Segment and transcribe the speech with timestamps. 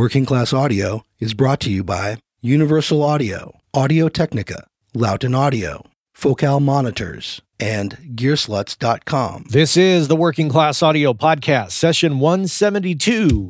[0.00, 5.84] Working Class Audio is brought to you by Universal Audio, Audio Technica, Lauten Audio,
[6.14, 9.44] Focal Monitors, and Gearslutz.com.
[9.50, 13.48] This is the Working Class Audio Podcast, session 172.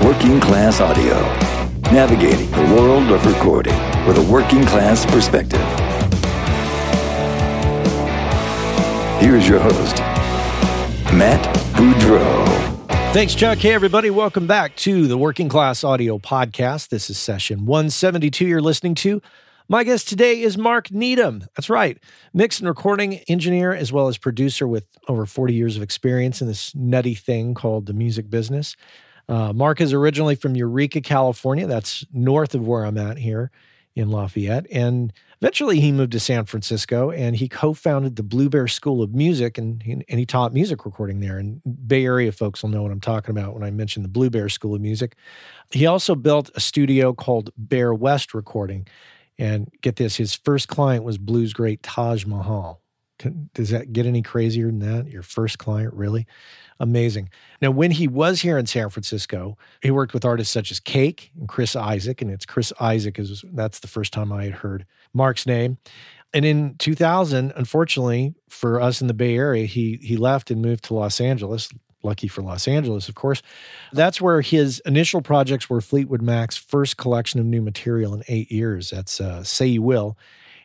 [0.00, 1.20] Working Class Audio,
[1.92, 3.76] navigating the world of recording
[4.06, 5.60] with a working class perspective.
[9.20, 9.98] Here's your host,
[11.12, 11.44] Matt
[11.74, 12.51] Boudreau.
[13.12, 13.58] Thanks, Chuck.
[13.58, 14.08] Hey, everybody.
[14.08, 16.88] Welcome back to the Working Class Audio Podcast.
[16.88, 19.20] This is session 172 you're listening to.
[19.68, 21.44] My guest today is Mark Needham.
[21.54, 21.98] That's right.
[22.32, 26.48] Mix and recording engineer, as well as producer with over 40 years of experience in
[26.48, 28.76] this nutty thing called the music business.
[29.28, 31.66] Uh, Mark is originally from Eureka, California.
[31.66, 33.50] That's north of where I'm at here
[33.94, 34.66] in Lafayette.
[34.72, 39.02] And eventually he moved to San Francisco and he co founded the Blue Bear School
[39.02, 41.38] of Music and he, and he taught music recording there.
[41.38, 44.30] And Bay Area folks will know what I'm talking about when I mention the Blue
[44.30, 45.16] Bear School of Music.
[45.70, 48.86] He also built a studio called Bear West Recording.
[49.38, 52.80] And get this, his first client was blues great Taj Mahal.
[53.54, 55.08] Does that get any crazier than that?
[55.08, 56.26] Your first client, really?
[56.82, 57.30] Amazing.
[57.60, 61.30] Now, when he was here in San Francisco, he worked with artists such as Cake
[61.38, 64.84] and Chris Isaak, and it's Chris Isaak is that's the first time I had heard
[65.14, 65.78] Mark's name.
[66.34, 70.82] And in 2000, unfortunately for us in the Bay Area, he he left and moved
[70.84, 71.68] to Los Angeles.
[72.02, 73.42] Lucky for Los Angeles, of course.
[73.92, 78.50] That's where his initial projects were Fleetwood Mac's first collection of new material in eight
[78.50, 78.90] years.
[78.90, 80.18] That's uh, Say You Will.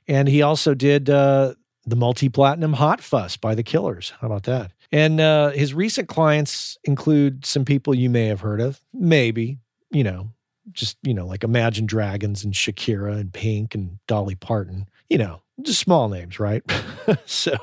[0.08, 1.54] And he also did uh,
[1.86, 4.14] the multi platinum Hot Fuss by the Killers.
[4.20, 4.72] How about that?
[4.92, 9.58] And uh, his recent clients include some people you may have heard of, maybe,
[9.92, 10.30] you know,
[10.72, 15.42] just, you know, like Imagine Dragons and Shakira and Pink and Dolly Parton, you know,
[15.62, 16.64] just small names, right?
[17.26, 17.58] so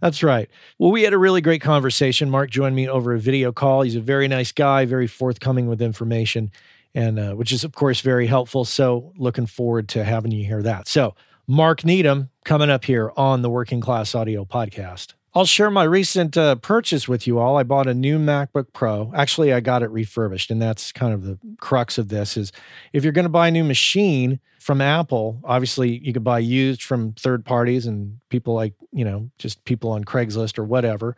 [0.00, 0.48] that's right.
[0.78, 2.30] Well, we had a really great conversation.
[2.30, 3.82] Mark joined me over a video call.
[3.82, 6.50] He's a very nice guy, very forthcoming with information,
[6.94, 8.64] and uh, which is, of course, very helpful.
[8.64, 10.88] So looking forward to having you hear that.
[10.88, 11.14] So,
[11.48, 15.14] Mark Needham coming up here on the Working Class Audio Podcast.
[15.34, 17.56] I'll share my recent uh, purchase with you all.
[17.56, 19.10] I bought a new MacBook Pro.
[19.16, 22.52] Actually, I got it refurbished, and that's kind of the crux of this is
[22.92, 26.82] if you're going to buy a new machine from Apple, obviously you could buy used
[26.82, 31.16] from third parties and people like, you know, just people on Craigslist or whatever.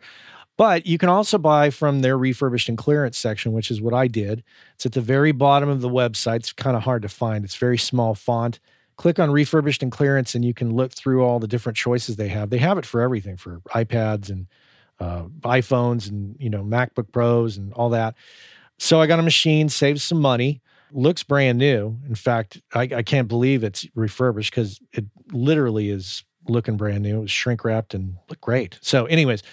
[0.57, 4.07] But you can also buy from their refurbished and clearance section, which is what I
[4.07, 4.43] did.
[4.75, 6.37] It's at the very bottom of the website.
[6.37, 7.43] It's kind of hard to find.
[7.43, 8.61] It's very small font
[8.97, 12.29] click on refurbished and clearance and you can look through all the different choices they
[12.29, 12.49] have.
[12.49, 14.47] They have it for everything for ipads and
[14.99, 18.15] uh, iphones and you know macbook pros and all that.
[18.77, 20.61] So i got a machine saved some money.
[20.91, 21.97] Looks brand new.
[22.07, 27.17] In fact i, I can't believe it's refurbished because it literally is looking brand new.
[27.17, 28.79] It was shrink wrapped and looked great.
[28.81, 29.43] So anyways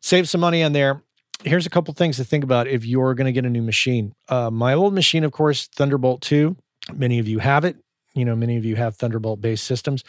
[0.00, 1.02] save some money on there.
[1.42, 4.14] Here's a couple things to think about if you're going to get a new machine.
[4.28, 6.54] Uh, my old machine of course thunderbolt 2
[6.94, 7.76] many of you have it
[8.14, 10.04] you know, many of you have Thunderbolt based systems.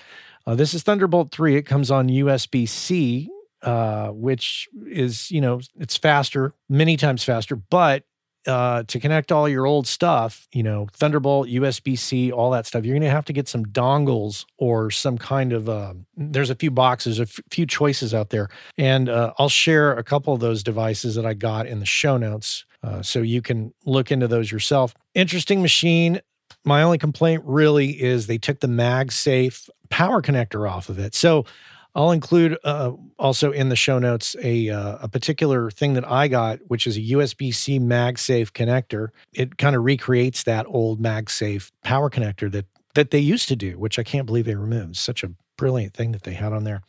[0.45, 1.55] Uh, this is Thunderbolt 3.
[1.55, 3.29] It comes on USB C,
[3.61, 8.03] uh, which is, you know, it's faster, many times faster, but
[8.47, 12.83] uh, to connect all your old stuff, you know, Thunderbolt, USB C, all that stuff,
[12.83, 15.69] you're going to have to get some dongles or some kind of.
[15.69, 19.93] Uh, there's a few boxes, a f- few choices out there, and uh, I'll share
[19.93, 22.65] a couple of those devices that I got in the show notes.
[22.83, 24.95] Uh, so you can look into those yourself.
[25.13, 26.19] Interesting machine.
[26.63, 31.15] My only complaint really is they took the MagSafe power connector off of it.
[31.15, 31.45] So
[31.93, 36.27] I'll include uh, also in the show notes a uh, a particular thing that I
[36.27, 39.09] got, which is a USB C MagSafe connector.
[39.33, 43.77] It kind of recreates that old MagSafe power connector that that they used to do,
[43.77, 44.97] which I can't believe they removed.
[44.97, 46.81] Such a brilliant thing that they had on there.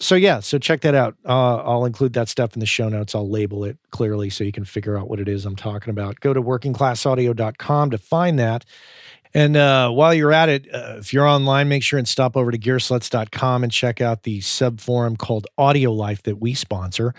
[0.00, 1.16] So yeah, so check that out.
[1.26, 3.14] Uh, I'll include that stuff in the show notes.
[3.14, 6.20] I'll label it clearly so you can figure out what it is I'm talking about.
[6.20, 8.64] Go to workingclassaudio.com to find that.
[9.34, 12.50] And uh, while you're at it, uh, if you're online, make sure and stop over
[12.50, 17.14] to gearslutz.com and check out the sub forum called Audio Life that we sponsor.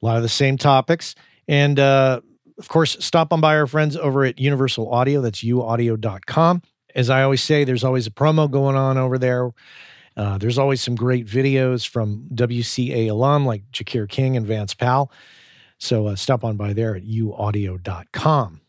[0.00, 1.16] A lot of the same topics.
[1.48, 2.20] And uh,
[2.58, 5.20] of course, stop on by our friends over at Universal Audio.
[5.20, 6.62] That's uaudio.com.
[6.94, 9.50] As I always say, there's always a promo going on over there.
[10.20, 15.10] Uh, there's always some great videos from WCA alum like Jacquire King and Vance Powell.
[15.78, 18.60] So uh, stop on by there at uaudio.com.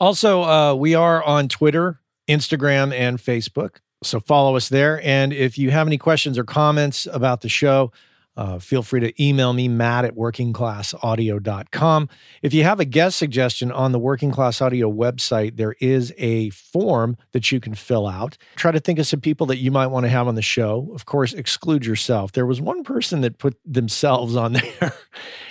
[0.00, 3.76] Also, uh, we are on Twitter, Instagram, and Facebook.
[4.02, 5.00] So follow us there.
[5.06, 7.92] And if you have any questions or comments about the show,
[8.36, 12.08] uh, feel free to email me, Matt at workingclassaudio.com.
[12.40, 16.48] If you have a guest suggestion on the Working Class Audio website, there is a
[16.50, 18.38] form that you can fill out.
[18.56, 20.90] Try to think of some people that you might want to have on the show.
[20.94, 22.32] Of course, exclude yourself.
[22.32, 24.94] There was one person that put themselves on there,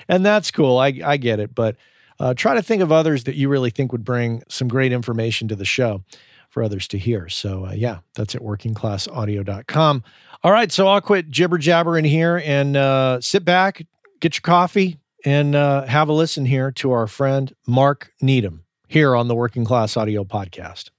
[0.08, 0.80] and that's cool.
[0.80, 1.54] I, I get it.
[1.54, 1.76] But
[2.20, 5.48] uh, try to think of others that you really think would bring some great information
[5.48, 6.04] to the show
[6.52, 7.30] for others to hear.
[7.30, 10.04] So, uh, yeah, that's at workingclassaudio.com.
[10.44, 13.86] All right, so I'll quit jibber jabber in here and uh, sit back,
[14.20, 19.16] get your coffee, and uh, have a listen here to our friend Mark Needham here
[19.16, 20.90] on the Working Class Audio Podcast.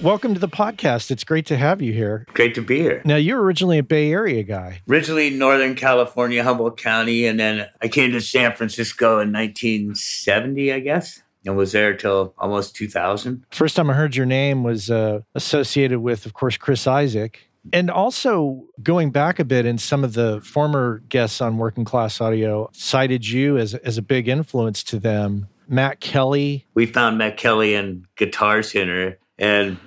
[0.00, 1.10] Welcome to the podcast.
[1.10, 2.24] It's great to have you here.
[2.32, 3.02] Great to be here.
[3.04, 4.80] Now, you're originally a Bay Area guy.
[4.88, 10.80] Originally Northern California, Humboldt County, and then I came to San Francisco in 1970, I
[10.80, 13.44] guess, and was there till almost 2000.
[13.50, 17.46] First time I heard your name was uh, associated with, of course, Chris Isaak.
[17.72, 22.20] And also going back a bit, and some of the former guests on Working Class
[22.20, 25.48] Audio cited you as, as a big influence to them.
[25.68, 26.66] Matt Kelly.
[26.74, 29.78] We found Matt Kelly in Guitar Center, and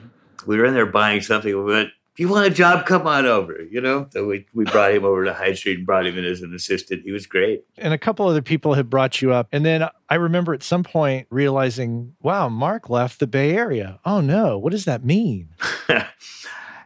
[0.46, 1.52] we were in there buying something.
[1.52, 2.86] We went, "You want a job?
[2.86, 5.86] Come on over." You know, so we we brought him over to Hyde Street and
[5.86, 7.04] brought him in as an assistant.
[7.04, 7.64] He was great.
[7.78, 10.84] And a couple other people had brought you up, and then I remember at some
[10.84, 14.00] point realizing, "Wow, Mark left the Bay Area.
[14.06, 15.50] Oh no, what does that mean?"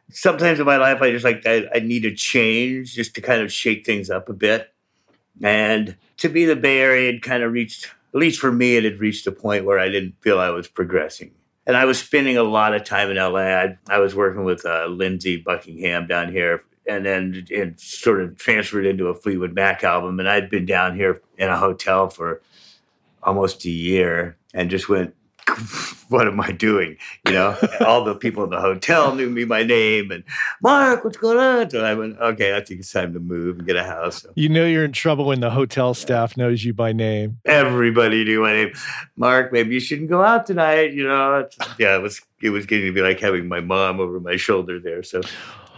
[0.09, 3.41] Sometimes in my life, I just like I, I need a change just to kind
[3.41, 4.73] of shake things up a bit.
[5.43, 8.83] And to me, the Bay Area had kind of reached, at least for me, it
[8.83, 11.31] had reached a point where I didn't feel I was progressing
[11.67, 13.41] and I was spending a lot of time in LA.
[13.41, 18.37] I, I was working with uh, Lindsey Buckingham down here, and then it sort of
[18.37, 20.19] transferred into a Fleetwood Mac album.
[20.21, 22.41] And I'd been down here in a hotel for
[23.21, 25.13] almost a year, and just went,
[26.09, 26.97] what am I doing?
[27.25, 30.23] You know, all the people in the hotel knew me by name and
[30.61, 31.69] Mark, what's going on?
[31.69, 34.21] So I went, okay, I think it's time to move and get a house.
[34.23, 37.37] So You know you're in trouble when the hotel staff knows you by name.
[37.45, 38.73] everybody knew my name.
[39.15, 40.93] Mark, maybe you shouldn't go out tonight.
[40.93, 43.99] You know, It's- yeah, it was it was getting to be like having my mom
[43.99, 45.01] over my shoulder there.
[45.03, 45.21] So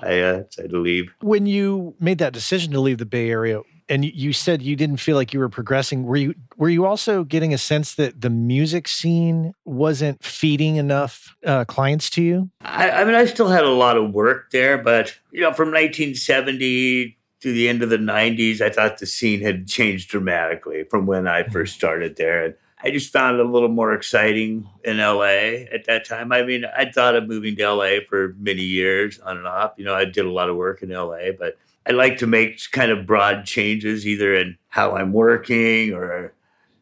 [0.01, 1.09] I uh, decided to leave.
[1.21, 4.97] When you made that decision to leave the Bay Area, and you- said you didn't
[4.97, 8.29] feel like you were progressing, were you were you also getting a sense that the
[8.29, 12.49] music scene wasn't feeding enough uh, clients to you?
[12.61, 15.71] I, I mean, I still had a lot of work there, but you know, from
[15.71, 21.05] 1970 to the end of the 90s, I thought the scene had changed dramatically from
[21.05, 22.45] when I first started there.
[22.45, 26.31] And I just found it a little more exciting in LA at that time.
[26.31, 29.73] I mean, I thought of moving to LA for many years on and off.
[29.77, 31.57] You know, I did a lot of work in LA, but
[31.87, 36.33] I like to make kind of broad changes either in how I'm working or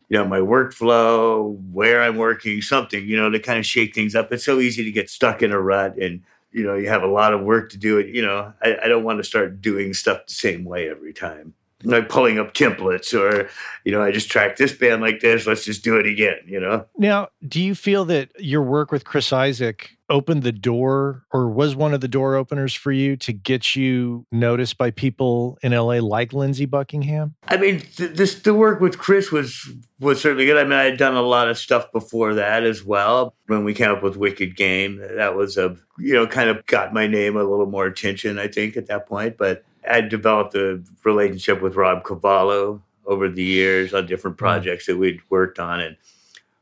[0.09, 4.15] you know my workflow where i'm working something you know to kind of shake things
[4.15, 4.31] up.
[4.31, 6.21] It's so easy to get stuck in a rut and
[6.51, 8.87] you know you have a lot of work to do it you know I, I
[8.87, 13.13] don't want to start doing stuff the same way every time like pulling up templates
[13.13, 13.49] or
[13.83, 16.59] you know i just tracked this band like this let's just do it again you
[16.59, 21.49] know Now, do you feel that your work with Chris Isaak opened the door or
[21.49, 25.73] was one of the door openers for you to get you noticed by people in
[25.73, 27.35] LA like Lindsey Buckingham?
[27.47, 29.69] I mean, th- this the work with Chris was
[29.99, 30.57] was certainly good.
[30.57, 33.35] I mean, I had done a lot of stuff before that as well.
[33.47, 36.93] When we came up with Wicked Game, that was a you know kind of got
[36.93, 38.39] my name a little more attention.
[38.39, 43.43] I think at that point, but I developed a relationship with Rob Cavallo over the
[43.43, 45.97] years on different projects that we'd worked on, and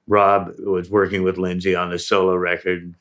[0.07, 2.95] Rob was working with Lindsey on a solo record.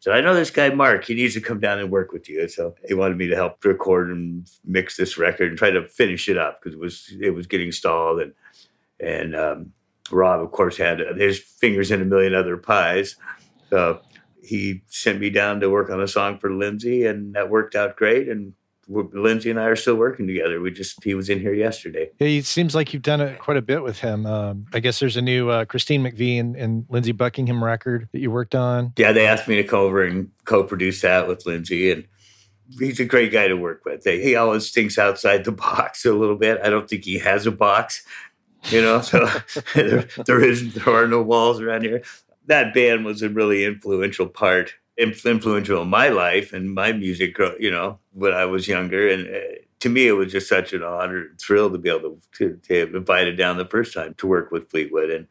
[0.00, 1.04] So I know this guy Mark.
[1.04, 2.48] He needs to come down and work with you.
[2.48, 6.28] So he wanted me to help record and mix this record and try to finish
[6.28, 8.32] it up because it was it was getting stalled and
[8.98, 9.72] and um,
[10.10, 13.16] Rob of course had his fingers in a million other pies.
[13.68, 14.00] So
[14.42, 17.96] he sent me down to work on a song for Lindsey and that worked out
[17.96, 18.28] great.
[18.28, 18.54] And
[18.90, 20.60] Lindsey and I are still working together.
[20.60, 22.10] We just he was in here yesterday.
[22.18, 24.26] Yeah, It seems like you've done it quite a bit with him.
[24.26, 28.18] Um, I guess there's a new uh, Christine McVie and, and Lindsey Buckingham record that
[28.18, 28.92] you worked on.
[28.96, 32.04] Yeah, they asked me to come over and co-produce that with Lindsey, and
[32.78, 34.04] he's a great guy to work with.
[34.04, 36.60] He always thinks outside the box a little bit.
[36.62, 38.04] I don't think he has a box,
[38.64, 39.00] you know.
[39.00, 39.28] So
[39.74, 42.02] there, there is there are no walls around here.
[42.46, 47.36] That band was a really influential part, influential in my life and my music.
[47.58, 49.40] You know, when I was younger, and uh,
[49.80, 52.86] to me, it was just such an honor, and thrill to be able to, to,
[52.86, 55.26] to invited down the first time to work with Fleetwood and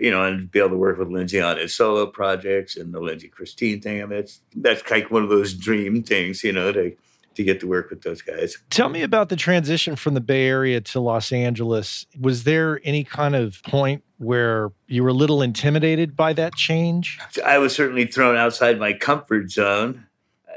[0.00, 3.00] you know, and be able to work with Lindsey on his solo projects and the
[3.00, 4.02] Lindsey Christine thing.
[4.02, 4.24] I mean,
[4.56, 6.96] that's kind of one of those dream things, you know, to
[7.34, 8.58] to get to work with those guys.
[8.70, 12.06] Tell me about the transition from the Bay Area to Los Angeles.
[12.18, 17.18] Was there any kind of point where you were a little intimidated by that change?
[17.44, 20.06] I was certainly thrown outside my comfort zone.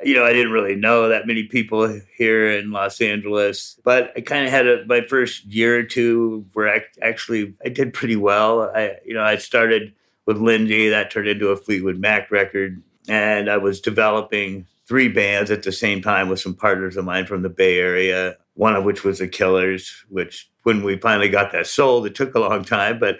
[0.04, 4.22] You know, I didn't really know that many people here in Los Angeles, but I
[4.22, 8.18] kind of had a, my first year or two where I actually I did pretty
[8.18, 8.70] well.
[8.76, 9.94] I, you know, I started
[10.26, 15.52] with Lindsey, that turned into a Fleetwood Mac record, and I was developing three bands
[15.52, 18.36] at the same time with some partners of mine from the Bay Area.
[18.56, 22.36] one of which was the Killers, which when we finally got that sold, it took
[22.36, 23.18] a long time, but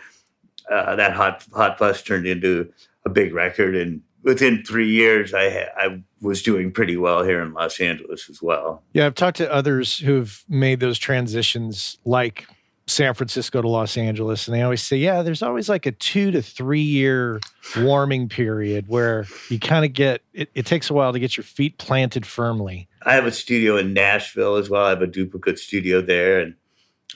[0.72, 2.72] uh, that hot hot fuss turned into
[3.06, 7.54] a big record, and within three years, I I was doing pretty well here in
[7.54, 8.84] Los Angeles as well.
[8.94, 12.48] Yeah, I've talked to others who've made those transitions, like
[12.88, 16.32] San Francisco to Los Angeles, and they always say, yeah, there's always like a two
[16.32, 17.40] to three year
[17.78, 21.44] warming period where you kind of get it, it takes a while to get your
[21.44, 22.88] feet planted firmly.
[23.06, 24.86] I have a studio in Nashville as well.
[24.86, 26.56] I have a duplicate studio there, and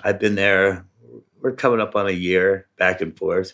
[0.04, 0.86] I've been there.
[1.42, 3.54] We're coming up on a year back and forth.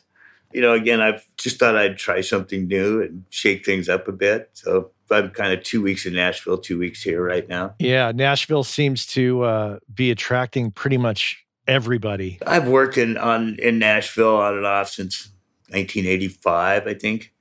[0.54, 4.12] You know, again, I've just thought I'd try something new and shake things up a
[4.12, 4.52] bit.
[4.54, 7.76] So I'm kind of two weeks in Nashville, two weeks here right now.
[7.80, 12.40] Yeah, Nashville seems to uh, be attracting pretty much everybody.
[12.46, 15.30] I've worked in on in Nashville on and off since
[15.70, 17.34] 1985, I think.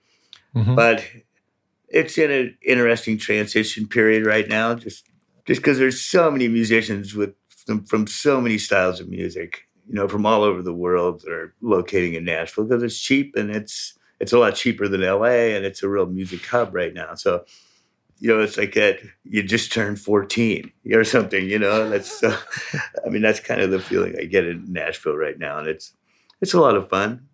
[0.54, 0.74] Mm-hmm.
[0.74, 1.04] But
[1.88, 5.06] it's in an interesting transition period right now, just
[5.46, 7.34] just because there's so many musicians with
[7.66, 11.32] from, from so many styles of music, you know, from all over the world that
[11.32, 15.54] are locating in Nashville because it's cheap and it's it's a lot cheaper than LA
[15.54, 17.14] and it's a real music hub right now.
[17.14, 17.44] So
[18.22, 22.38] you know, it's like that you just turned 14 or something, you know, that's, uh,
[23.04, 25.58] I mean, that's kind of the feeling I get in Nashville right now.
[25.58, 25.92] And it's,
[26.40, 27.26] it's a lot of fun,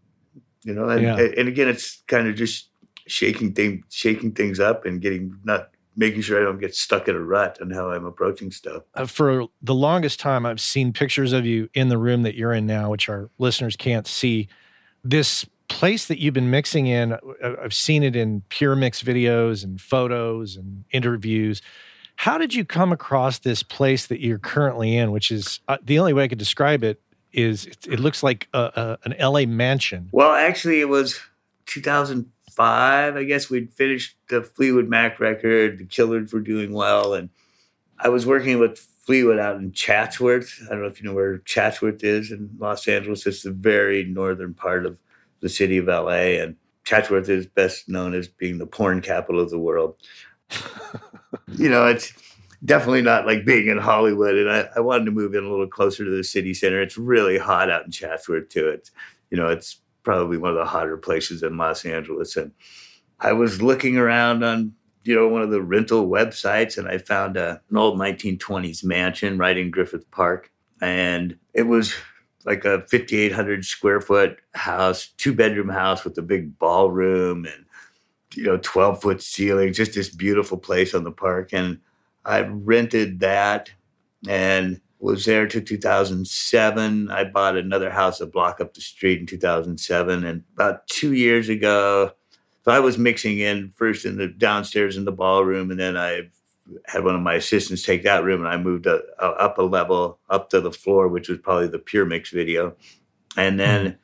[0.64, 1.18] you know, and, yeah.
[1.18, 2.70] and again, it's kind of just
[3.06, 7.16] shaking things, shaking things up and getting, not making sure I don't get stuck in
[7.16, 8.84] a rut and how I'm approaching stuff.
[8.94, 12.52] Uh, for the longest time, I've seen pictures of you in the room that you're
[12.52, 14.48] in now, which our listeners can't see.
[15.02, 17.18] This place that you've been mixing in, uh,
[17.62, 21.60] I've seen it in pure mix videos and photos and interviews.
[22.14, 25.98] How did you come across this place that you're currently in, which is uh, the
[25.98, 27.02] only way I could describe it
[27.32, 30.10] is it, it looks like a, a, an LA mansion?
[30.12, 31.18] Well, actually, it was
[32.58, 33.16] 2005.
[33.16, 35.78] I guess we'd finished the Fleetwood Mac record.
[35.78, 37.14] The Killers were doing well.
[37.14, 37.30] And
[37.98, 40.60] I was working with Fleetwood out in Chatsworth.
[40.66, 43.26] I don't know if you know where Chatsworth is in Los Angeles.
[43.26, 44.98] It's the very northern part of
[45.40, 46.40] the city of LA.
[46.40, 49.96] And Chatsworth is best known as being the porn capital of the world.
[51.56, 52.12] you know, it's
[52.64, 54.34] definitely not like being in Hollywood.
[54.34, 56.80] And I, I, wanted to move in a little closer to the city center.
[56.80, 58.68] It's really hot out in Chatsworth, too.
[58.68, 58.90] It's,
[59.30, 62.36] you know, it's probably one of the hotter places in Los Angeles.
[62.36, 62.52] And
[63.20, 64.74] I was looking around on,
[65.04, 69.38] you know, one of the rental websites and I found a, an old 1920s mansion
[69.38, 70.50] right in Griffith Park.
[70.80, 71.94] And it was
[72.44, 77.64] like a 5,800 square foot house, two bedroom house with a big ballroom and,
[78.34, 81.52] you know, 12 foot ceiling, just this beautiful place on the park.
[81.52, 81.80] And
[82.24, 83.70] I rented that
[84.26, 87.10] and was there to 2007.
[87.10, 90.24] I bought another house a block up the street in 2007.
[90.24, 92.12] And about two years ago,
[92.64, 96.28] so I was mixing in first in the downstairs in the ballroom, and then I
[96.86, 99.62] had one of my assistants take that room and I moved a, a, up a
[99.62, 102.76] level up to the floor, which was probably the pure mix video.
[103.36, 103.96] And then mm-hmm.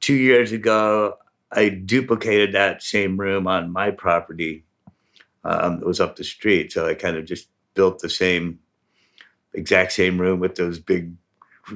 [0.00, 1.14] two years ago,
[1.52, 4.64] I duplicated that same room on my property.
[5.42, 6.72] Um, it was up the street.
[6.72, 8.60] So I kind of just built the same,
[9.54, 11.12] exact same room with those big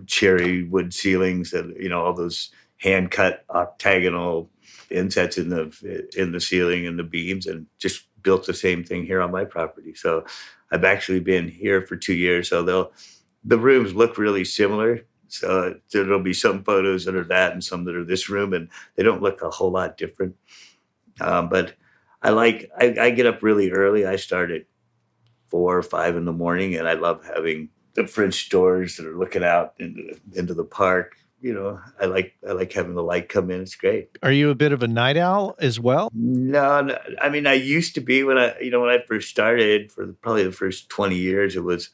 [0.07, 4.51] cherry wood ceilings and, you know, all those hand cut octagonal
[4.91, 9.05] insets in the in the ceiling and the beams and just built the same thing
[9.05, 9.95] here on my property.
[9.95, 10.25] So
[10.71, 12.49] I've actually been here for two years.
[12.49, 12.93] So they'll
[13.45, 15.01] the rooms look really similar.
[15.29, 18.69] So there'll be some photos that are that and some that are this room, and
[18.97, 20.37] they don't look a whole lot different.
[21.21, 21.75] Um, but
[22.23, 24.07] I like I, I get up really early.
[24.07, 24.63] I start at
[25.55, 29.17] four or five in the morning, and I love having the French doors that are
[29.17, 33.29] looking out into into the park you know, I like I like having the light
[33.29, 33.61] come in.
[33.61, 34.17] It's great.
[34.23, 36.09] Are you a bit of a night owl as well?
[36.15, 39.29] No, no I mean I used to be when I you know when I first
[39.29, 41.55] started for probably the first twenty years.
[41.55, 41.91] It was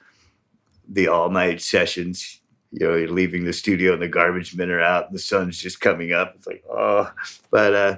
[0.88, 2.40] the all night sessions.
[2.70, 5.58] You know, you're leaving the studio and the garbage men are out and the sun's
[5.58, 6.34] just coming up.
[6.36, 7.10] It's like oh,
[7.50, 7.96] but uh,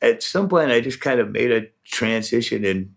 [0.00, 2.93] at some point I just kind of made a transition and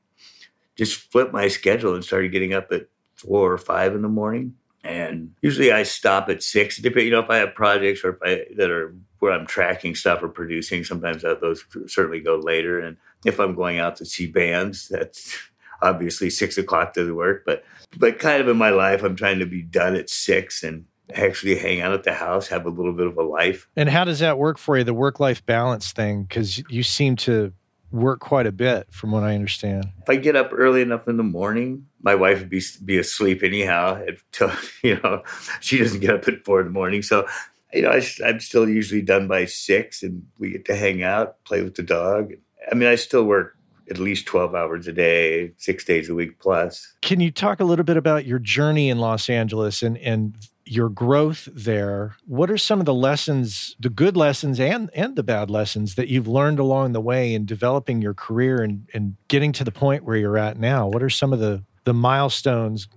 [0.78, 4.56] just flipped my schedule and started getting up at four or five in the morning
[4.88, 6.78] and usually I stop at six.
[6.78, 9.96] depending, You know, if I have projects or if I that are where I'm tracking
[9.96, 12.80] stuff or producing, sometimes those certainly go later.
[12.80, 15.38] And if I'm going out to see bands, that's
[15.82, 17.44] obviously six o'clock doesn't work.
[17.46, 17.66] But
[17.98, 21.58] but kind of in my life, I'm trying to be done at six and actually
[21.58, 23.68] hang out at the house, have a little bit of a life.
[23.76, 26.24] And how does that work for you, the work life balance thing?
[26.24, 27.54] Because you seem to
[27.92, 29.88] work quite a bit, from what I understand.
[30.02, 33.44] If I get up early enough in the morning, my wife would be be asleep
[33.44, 34.02] anyhow.
[34.08, 34.52] Until
[34.84, 35.24] you know,
[35.62, 37.28] she doesn't get up at four in the morning, so
[37.74, 41.44] you know I, I'm still usually done by six, and we get to hang out,
[41.44, 42.34] play with the dog.
[42.70, 43.58] I mean, I still work
[43.90, 46.94] at least 12 hours a day, six days a week plus.
[47.02, 50.36] Can you talk a little bit about your journey in Los Angeles and, and
[50.72, 52.16] your growth there?
[52.26, 56.08] What are some of the lessons, the good lessons and, and the bad lessons that
[56.08, 60.04] you've learned along the way in developing your career and, and getting to the point
[60.04, 60.88] where you're at now?
[60.88, 62.88] What are some of the, the milestones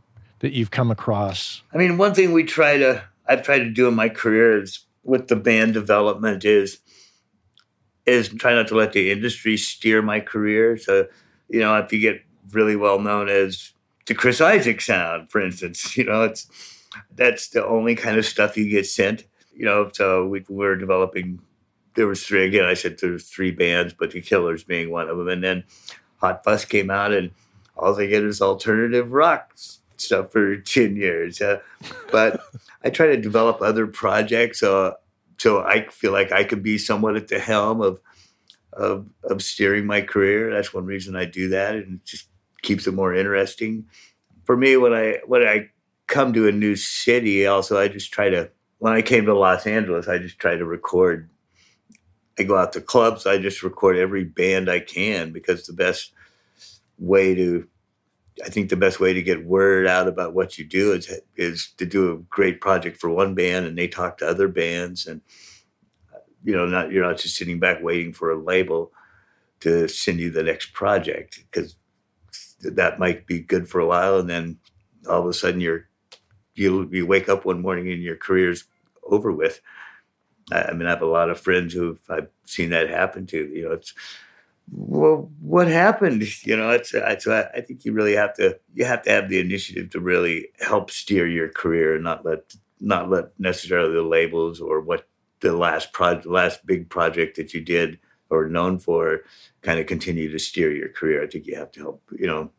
[0.41, 1.63] that you've come across?
[1.73, 4.85] I mean, one thing we try to, I've tried to do in my career is
[5.05, 6.81] with the band development is
[8.07, 10.77] is try not to let the industry steer my career.
[10.77, 11.07] So,
[11.49, 13.73] you know, if you get really well known as
[14.07, 16.47] the Chris Isaak sound, for instance, you know, it's
[17.15, 19.25] that's the only kind of stuff you get sent.
[19.55, 21.41] You know, so we were developing.
[21.95, 22.65] There was three again.
[22.65, 25.65] I said there was three bands, but the Killers being one of them, and then
[26.19, 27.33] Hot Fuss came out, and
[27.77, 29.53] all they get is alternative rock
[29.97, 31.41] stuff for ten years.
[31.41, 31.61] Uh,
[32.11, 32.41] but
[32.85, 34.63] I try to develop other projects.
[34.63, 34.93] Uh,
[35.39, 38.01] so I feel like I could be somewhat at the helm of
[38.73, 40.53] of of steering my career.
[40.53, 42.29] That's one reason I do that, and it just
[42.63, 43.87] keeps it more interesting.
[44.45, 45.71] For me, when I when I
[46.11, 48.51] come to a new city, also I just try to.
[48.79, 51.31] When I came to Los Angeles, I just try to record.
[52.39, 53.27] I go out to clubs.
[53.27, 56.13] I just record every band I can because the best
[56.99, 57.67] way to
[58.45, 61.73] I think the best way to get word out about what you do is is
[61.77, 65.21] to do a great project for one band, and they talk to other bands, and
[66.45, 68.93] you know, not you're not just sitting back waiting for a label
[69.61, 71.77] to send you the next project because
[72.63, 74.59] that might be good for a while, and then
[75.09, 75.90] all of a sudden you're
[76.55, 78.65] you you wake up one morning and your career's
[79.05, 79.61] over with.
[80.53, 83.49] I, I mean, I have a lot of friends who I've seen that happen to.
[83.49, 83.95] You know, it's
[84.73, 86.23] well, what happened?
[86.45, 89.41] You know, it's, it's I think you really have to you have to have the
[89.41, 94.61] initiative to really help steer your career and not let not let necessarily the labels
[94.61, 95.07] or what
[95.41, 97.99] the last project, last big project that you did
[98.31, 99.21] or known for,
[99.63, 101.23] kind of continue to steer your career.
[101.23, 102.03] I think you have to help.
[102.17, 102.51] You know,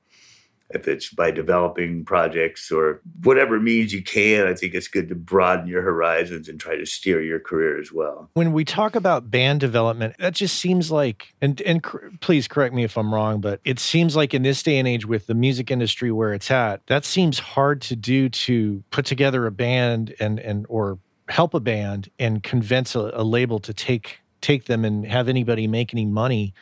[0.74, 5.16] if it's by developing projects or whatever means you can, I think it's good to
[5.16, 8.30] broaden your horizons and try to steer your career as well.
[8.34, 12.74] When we talk about band development, that just seems like, and, and cr- please correct
[12.74, 15.36] me if I'm wrong, but it seems like in this day and age with the
[15.36, 20.14] music industry where it's at, that seems hard to do to put together a band
[20.20, 24.84] and, and, or help a band and convince a, a label to take, take them
[24.84, 26.54] and have anybody make any money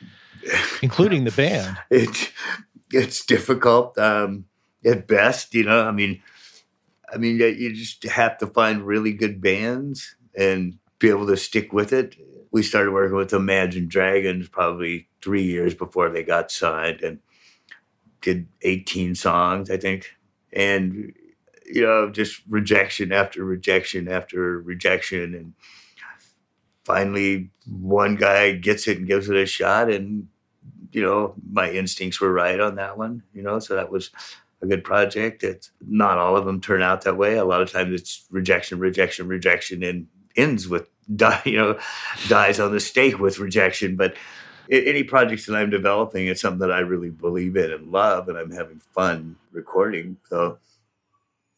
[0.82, 1.78] including the band.
[1.90, 2.32] It
[2.92, 4.46] it's difficult um,
[4.86, 5.54] at best.
[5.54, 6.22] You know, I mean,
[7.14, 11.74] I mean, you just have to find really good bands and be able to stick
[11.74, 12.16] with it.
[12.52, 17.20] We started working with Imagine Dragons probably three years before they got signed, and
[18.22, 20.16] did 18 songs, I think,
[20.52, 21.14] and
[21.72, 25.54] you know, just rejection after rejection after rejection, and
[26.84, 30.28] finally one guy gets it and gives it a shot, and
[30.92, 34.10] you know, my instincts were right on that one, you know, so that was
[34.62, 35.44] a good project.
[35.44, 37.38] It's not all of them turn out that way.
[37.38, 41.80] A lot of times it's rejection, rejection, rejection, and ends with die, you know,
[42.28, 43.96] dies on the stake with rejection.
[43.96, 44.16] But
[44.70, 48.38] any projects that I'm developing, it's something that I really believe in and love, and
[48.38, 50.18] I'm having fun recording.
[50.30, 50.60] So,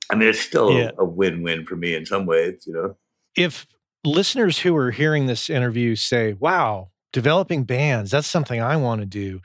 [0.10, 0.92] I mean, it's still yeah.
[0.98, 2.96] a win-win for me in some ways, you know.
[3.36, 3.68] If
[4.06, 9.06] listeners who are hearing this interview say, "Wow, developing bands that's something i want to
[9.06, 9.40] do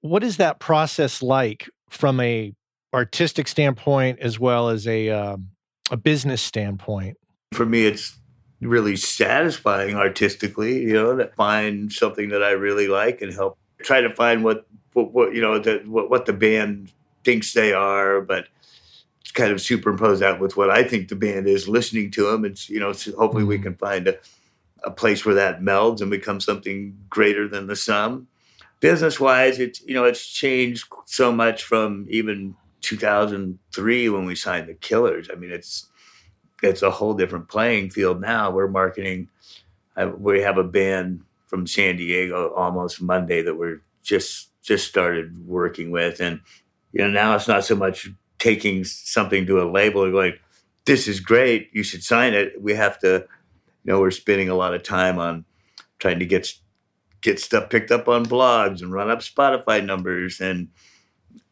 [0.00, 2.52] what is that process like from a
[2.94, 5.48] artistic standpoint as well as a um,
[5.90, 7.16] a business standpoint
[7.52, 8.18] for me it's
[8.60, 14.00] really satisfying artistically you know to find something that i really like and help try
[14.00, 16.90] to find what what, what you know the, what, what the band
[17.24, 18.48] thinks they are but
[19.34, 22.68] kind of superimpose that with what i think the band is listening to them and
[22.70, 23.64] you know so hopefully we mm-hmm.
[23.64, 24.16] can find a
[24.84, 28.28] a place where that melds and becomes something greater than the sum.
[28.80, 34.68] Business wise, it's you know it's changed so much from even 2003 when we signed
[34.68, 35.28] the Killers.
[35.32, 35.88] I mean, it's
[36.62, 38.50] it's a whole different playing field now.
[38.50, 39.28] We're marketing.
[39.96, 45.46] Uh, we have a band from San Diego almost Monday that we're just just started
[45.46, 46.40] working with, and
[46.92, 50.34] you know now it's not so much taking something to a label and going,
[50.84, 53.26] "This is great, you should sign it." We have to
[53.86, 55.44] you know, we're spending a lot of time on
[55.98, 56.52] trying to get
[57.22, 60.68] get stuff picked up on blogs and run up Spotify numbers and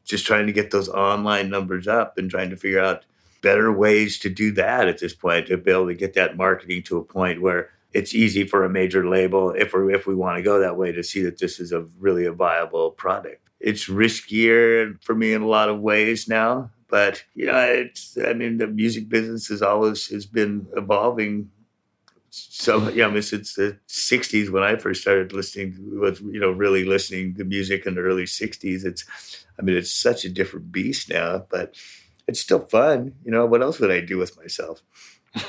[0.04, 3.04] just trying to get those online numbers up and trying to figure out
[3.40, 6.82] better ways to do that at this point to be able to get that marketing
[6.82, 10.36] to a point where it's easy for a major label if we if we want
[10.36, 13.48] to go that way to see that this is a really a viable product.
[13.60, 18.32] It's riskier for me in a lot of ways now, but you know, it's I
[18.32, 21.50] mean the music business has always has been evolving
[22.34, 26.50] so yeah, I mean, since the '60s when I first started listening, was you know
[26.50, 28.84] really listening to music in the early '60s.
[28.84, 29.04] It's,
[29.58, 31.76] I mean, it's such a different beast now, but
[32.26, 33.14] it's still fun.
[33.24, 34.82] You know, what else would I do with myself?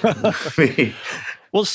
[1.52, 1.66] Well,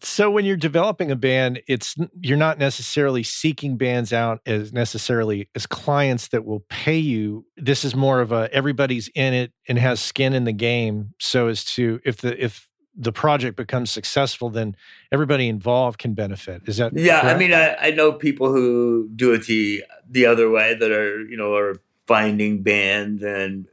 [0.00, 5.48] so when you're developing a band, it's you're not necessarily seeking bands out as necessarily
[5.54, 7.44] as clients that will pay you.
[7.56, 11.48] This is more of a everybody's in it and has skin in the game, so
[11.48, 14.76] as to if the if the project becomes successful, then
[15.10, 16.62] everybody involved can benefit.
[16.66, 17.20] Is that yeah?
[17.20, 17.36] Correct?
[17.36, 21.22] I mean, I, I know people who do it the the other way that are
[21.22, 21.76] you know are
[22.06, 23.66] finding bands and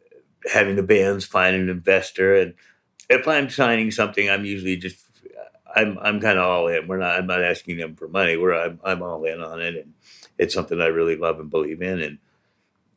[0.51, 2.35] having the bands find an investor.
[2.35, 2.53] And
[3.09, 5.05] if I'm signing something, I'm usually just
[5.75, 6.87] I'm I'm kind of all in.
[6.87, 7.17] We're not.
[7.17, 8.37] I'm not asking them for money.
[8.37, 9.93] We're I'm I'm all in on it, and
[10.37, 12.17] it's something I really love and believe in, and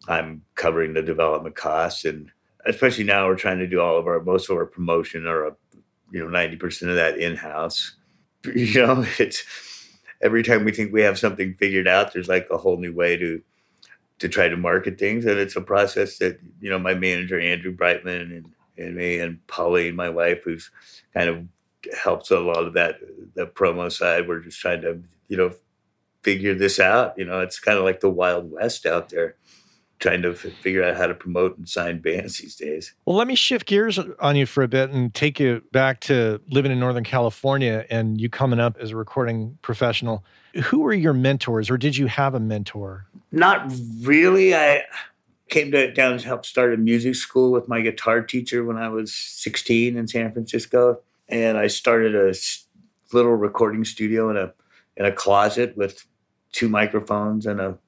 [0.09, 2.31] I'm covering the development costs, and
[2.67, 5.57] especially now we're trying to do all of our most of our promotion or a,
[6.15, 7.97] you know ninety percent of that in house.
[8.55, 9.43] You know, it's
[10.21, 13.17] every time we think we have something figured out, there's like a whole new way
[13.17, 13.43] to
[14.19, 17.73] to try to market things, and it's a process that you know my manager Andrew
[17.73, 20.71] Brightman and and me and Pauline, my wife, who's
[21.15, 21.45] kind of
[22.03, 22.97] helps a lot of that
[23.35, 24.29] the promo side.
[24.29, 25.53] We're just trying to you know
[26.23, 27.19] figure this out.
[27.19, 29.37] You know, it's kind of like the Wild West out there.
[30.05, 32.93] Trying to figure out how to promote and sign bands these days.
[33.07, 36.43] Well, let me shift gears on you for a bit and take you back to
[36.51, 40.23] living in Northern California and you coming up as a recording professional.
[40.65, 43.07] Who were your mentors, or did you have a mentor?
[43.33, 44.55] Not really.
[44.55, 44.83] I
[45.49, 48.91] came to, down to help start a music school with my guitar teacher when I
[48.91, 52.35] was 16 in San Francisco and I started a
[53.15, 54.53] little recording studio in a
[54.97, 56.05] in a closet with
[56.53, 57.79] two microphones and a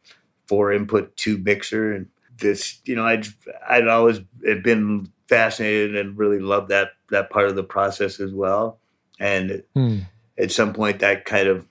[0.46, 2.06] four input tube mixer and
[2.38, 3.26] this you know I'd
[3.68, 8.78] I'd always been fascinated and really loved that that part of the process as well
[9.18, 9.98] and hmm.
[10.38, 11.66] at some point that kind of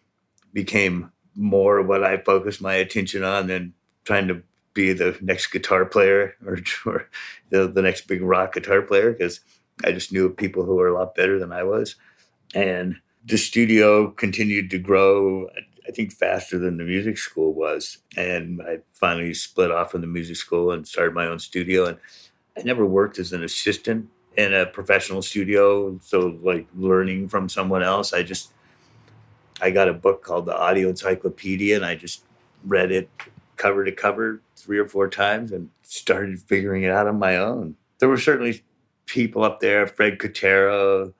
[0.53, 3.73] became more what I focused my attention on than
[4.05, 4.41] trying to
[4.73, 7.09] be the next guitar player or, or
[7.49, 9.41] the, the next big rock guitar player because
[9.83, 11.95] I just knew people who were a lot better than I was.
[12.53, 15.49] And the studio continued to grow,
[15.87, 17.99] I think, faster than the music school was.
[18.17, 21.85] And I finally split off from the music school and started my own studio.
[21.85, 21.97] And
[22.57, 25.99] I never worked as an assistant in a professional studio.
[26.01, 28.51] So, like learning from someone else, I just,
[29.61, 32.23] I got a book called the Audio Encyclopedia and I just
[32.63, 33.09] read it
[33.57, 37.75] cover to cover three or four times and started figuring it out on my own.
[37.99, 38.63] There were certainly
[39.05, 41.13] people up there, Fred Catero.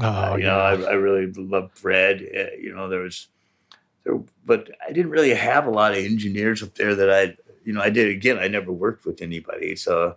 [0.00, 0.50] Oh, uh, you yeah.
[0.50, 2.22] know, I, I, really loved Fred.
[2.22, 3.28] Uh, you know, there was,
[4.44, 7.80] but I didn't really have a lot of engineers up there that I, you know,
[7.80, 8.38] I did again.
[8.38, 10.16] I never worked with anybody, so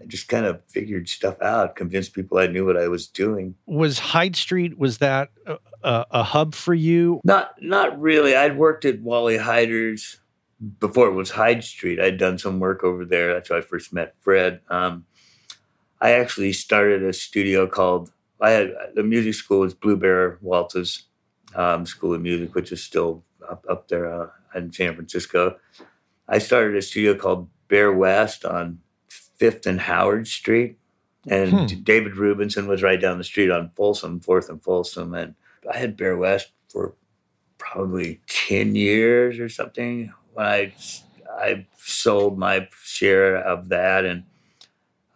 [0.00, 3.54] I just kind of figured stuff out, convinced people I knew what I was doing.
[3.66, 7.20] Was Hyde Street was that a, a hub for you?
[7.24, 8.34] Not, not really.
[8.34, 10.18] I'd worked at Wally Heider's
[10.78, 12.00] before it was Hyde Street.
[12.00, 13.34] I'd done some work over there.
[13.34, 14.60] That's how I first met Fred.
[14.68, 15.06] Um,
[16.00, 21.04] I actually started a studio called I had the music school was Blue Bear Waltz
[21.54, 25.56] um, School of Music, which is still up, up there uh, in San Francisco.
[26.28, 30.78] I started a studio called Bear West on Fifth and Howard Street,
[31.26, 31.82] and hmm.
[31.82, 35.34] David Rubinson was right down the street on Folsom, Fourth and Folsom, and
[35.70, 36.94] I had Bear West for
[37.58, 40.12] probably ten years or something.
[40.32, 40.74] When I
[41.30, 44.24] I sold my share of that and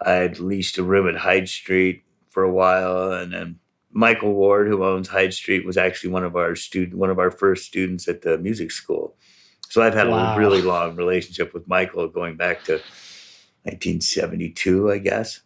[0.00, 3.58] I'd leased a room at Hyde Street for a while, and then
[3.94, 7.30] Michael Ward, who owns Hyde Street, was actually one of our student, one of our
[7.30, 9.16] first students at the music school.
[9.70, 10.34] So I've had wow.
[10.34, 12.74] a really long relationship with Michael going back to
[13.62, 15.40] 1972, I guess,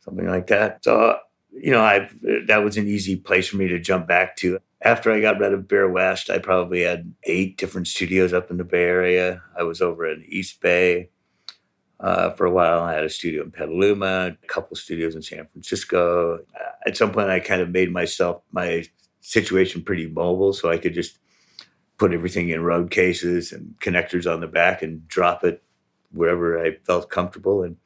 [0.00, 0.84] something like that.
[0.84, 1.18] So
[1.52, 2.08] you know, I
[2.46, 4.58] that was an easy place for me to jump back to.
[4.80, 8.58] After I got rid of Bear West, I probably had eight different studios up in
[8.58, 9.42] the Bay Area.
[9.58, 11.10] I was over in East Bay
[12.00, 12.80] uh, for a while.
[12.80, 16.40] I had a studio in Petaluma, a couple studios in San Francisco.
[16.86, 18.84] At some point, I kind of made myself my
[19.20, 21.18] situation pretty mobile, so I could just
[21.98, 25.62] put everything in road cases and connectors on the back and drop it
[26.12, 27.76] wherever I felt comfortable and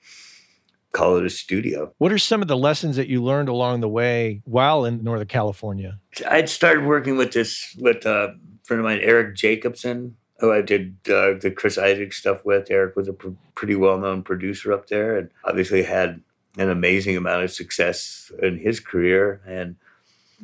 [0.93, 1.93] call it a studio.
[1.99, 5.27] What are some of the lessons that you learned along the way while in Northern
[5.27, 5.99] California?
[6.29, 10.97] I'd started working with this with a friend of mine, Erik Jacobsen, who I did
[11.07, 12.69] uh, the Chris Isaak stuff with.
[12.69, 16.21] Erik was a pr- pretty well known producer up there and obviously had
[16.59, 19.41] an amazing amount of success in his career.
[19.47, 19.77] And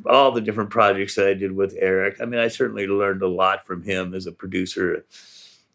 [0.05, 3.27] all the different projects that I did with Erik, I mean, I certainly learned a
[3.27, 5.05] lot from him as a producer,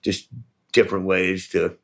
[0.00, 0.28] just
[0.72, 1.76] different ways to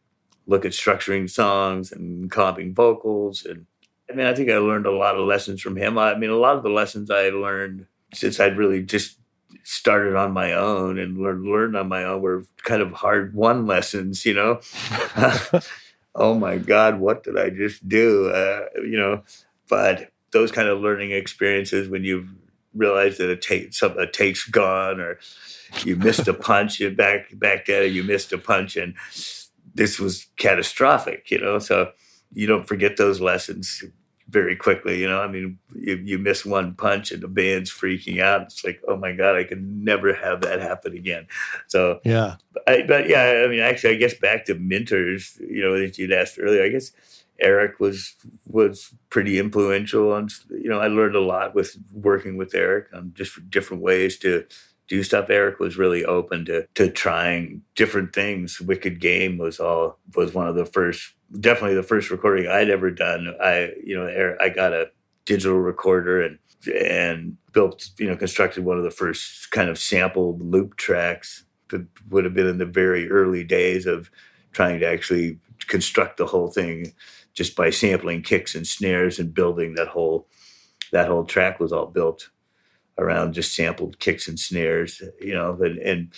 [0.46, 3.44] look at structuring songs and comping vocals.
[3.44, 3.66] And
[4.10, 5.98] I mean, I think I learned a lot of lessons from him.
[5.98, 9.19] I mean, a lot of the lessons I learned since I'd really just
[9.70, 13.66] started on my own and learned learned on my own were kind of hard won
[13.66, 14.60] lessons, you know.
[16.16, 18.30] oh my God, what did I just do?
[18.30, 19.22] Uh, you know,
[19.68, 22.26] but those kind of learning experiences when you
[22.74, 25.20] realize that a take some a take's gone or
[25.84, 28.94] you missed a punch you back back at it, you missed a punch and
[29.72, 31.60] this was catastrophic, you know.
[31.60, 31.92] So
[32.32, 33.84] you don't forget those lessons
[34.30, 35.00] very quickly.
[35.00, 38.42] You know, I mean, you, you miss one punch and the band's freaking out.
[38.42, 41.26] It's like, oh my god, I can never have that happen again.
[41.66, 45.38] So yeah, I, but yeah, I mean, actually, I guess back to mentors.
[45.40, 46.62] You know, that you'd asked earlier.
[46.62, 46.92] I guess
[47.40, 48.14] Erik was
[48.46, 50.28] was pretty influential on.
[50.50, 54.44] You know, I learned a lot with working with Erik on just different ways to
[54.88, 55.30] do stuff.
[55.30, 58.60] Erik was really open to to trying different things.
[58.60, 62.90] Wicked Game was all was one of the first definitely the first recording I'd ever
[62.90, 63.34] done.
[63.42, 64.90] I, you know, I got a
[65.24, 70.42] digital recorder and and built, you know, constructed one of the first kind of sampled
[70.42, 74.10] loop tracks that would have been in the very early days of
[74.52, 75.38] trying to actually
[75.68, 76.92] construct the whole thing
[77.32, 80.26] just by sampling kicks and snares and building that whole
[80.92, 82.30] that whole track was all built
[82.98, 86.12] around just sampled kicks and snares, you know, and, and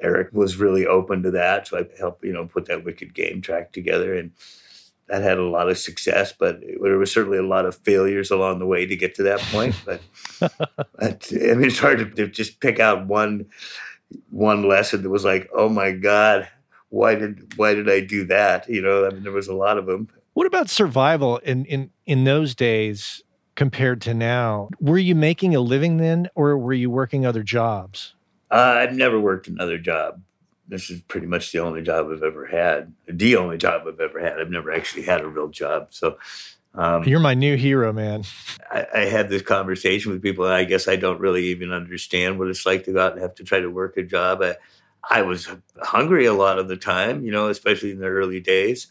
[0.00, 1.68] Erik was really open to that.
[1.68, 4.14] So I helped, you know, put that Wicked Game track together.
[4.14, 4.32] And
[5.10, 8.60] that had a lot of success, but there was certainly a lot of failures along
[8.60, 9.74] the way to get to that point.
[9.84, 10.00] But,
[10.38, 13.46] but I mean, it's hard to, to just pick out one
[14.30, 16.48] one lesson that was like, oh my God,
[16.88, 18.68] why did why did I do that?
[18.68, 20.08] You know, I mean, there was a lot of them.
[20.34, 23.22] What about survival in in in those days
[23.56, 24.68] compared to now?
[24.80, 28.14] Were you making a living then, or were you working other jobs?
[28.50, 30.22] Uh, I've never worked another job.
[30.68, 32.92] This is pretty much the only job I've ever had.
[33.06, 34.40] The only job I've ever had.
[34.40, 35.88] I've never actually had a real job.
[35.90, 36.18] So
[36.74, 38.24] um, you're my new hero, man.
[38.70, 42.38] I, I had this conversation with people, and I guess I don't really even understand
[42.38, 44.42] what it's like to go out and have to try to work a job.
[44.42, 44.56] I,
[45.08, 45.48] I was
[45.82, 48.88] hungry a lot of the time, you know, especially in the early days.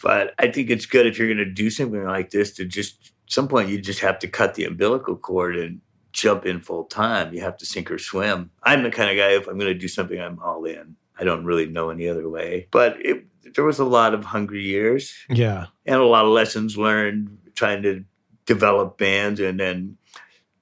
[0.00, 3.12] But I think it's good if you're going to do something like this to just
[3.26, 5.80] some point you just have to cut the umbilical cord and
[6.18, 7.32] jump in full time.
[7.32, 8.50] You have to sink or swim.
[8.62, 10.96] I'm the kind of guy, if I'm going to do something, I'm all in.
[11.18, 12.68] I don't really know any other way.
[12.70, 15.14] But it, there was a lot of hungry years.
[15.28, 15.66] Yeah.
[15.86, 18.04] And a lot of lessons learned trying to
[18.46, 19.96] develop bands and then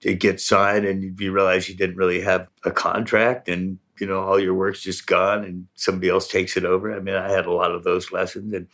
[0.02, 4.20] it gets signed and you realize you didn't really have a contract and you know
[4.20, 6.94] all your work's just gone and somebody else takes it over.
[6.94, 8.66] I mean, I had a lot of those lessons and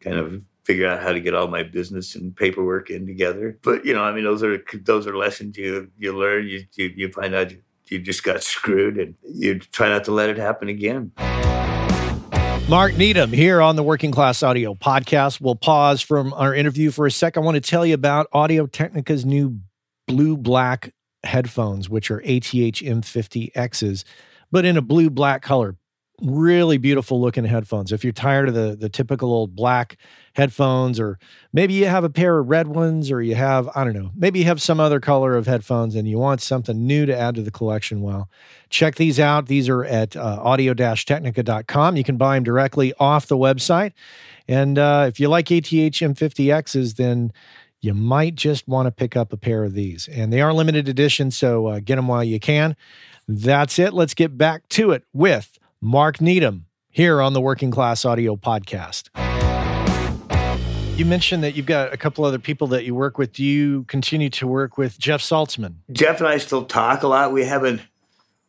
[0.00, 3.58] kind of figure out how to get all my business and paperwork in together.
[3.62, 6.46] But you know, I mean, those are those are lessons you you learn.
[6.46, 7.52] You you, you find out
[7.86, 11.12] you just got screwed, and you try not to let it happen again.
[12.68, 15.40] Mark Needham here on the Working Class Audio Podcast.
[15.40, 17.38] We'll pause from our interview for a sec.
[17.38, 19.58] I want to tell you about Audio Technica's new
[20.06, 20.92] blue black
[21.24, 24.04] headphones, which are ATH M50Xs,
[24.52, 25.77] but in a blue black color
[26.20, 27.92] really beautiful looking headphones.
[27.92, 29.96] If you're tired of the the typical old black
[30.34, 31.18] headphones or
[31.52, 34.40] maybe you have a pair of red ones or you have I don't know, maybe
[34.40, 37.42] you have some other color of headphones and you want something new to add to
[37.42, 38.28] the collection, well,
[38.68, 39.46] check these out.
[39.46, 41.96] These are at uh, audio-technica.com.
[41.96, 43.92] You can buy them directly off the website.
[44.48, 47.32] And uh, if you like ATH M50Xs then
[47.80, 50.08] you might just want to pick up a pair of these.
[50.08, 52.74] And they are limited edition, so uh, get them while you can.
[53.28, 53.92] That's it.
[53.92, 59.10] Let's get back to it with Mark Needham here on the Working Class Audio Podcast.
[60.98, 63.32] You mentioned that you've got a couple other people that you work with.
[63.32, 65.74] Do you continue to work with Jeff Saltzman?
[65.92, 67.32] Jeff and I still talk a lot.
[67.32, 67.80] We haven't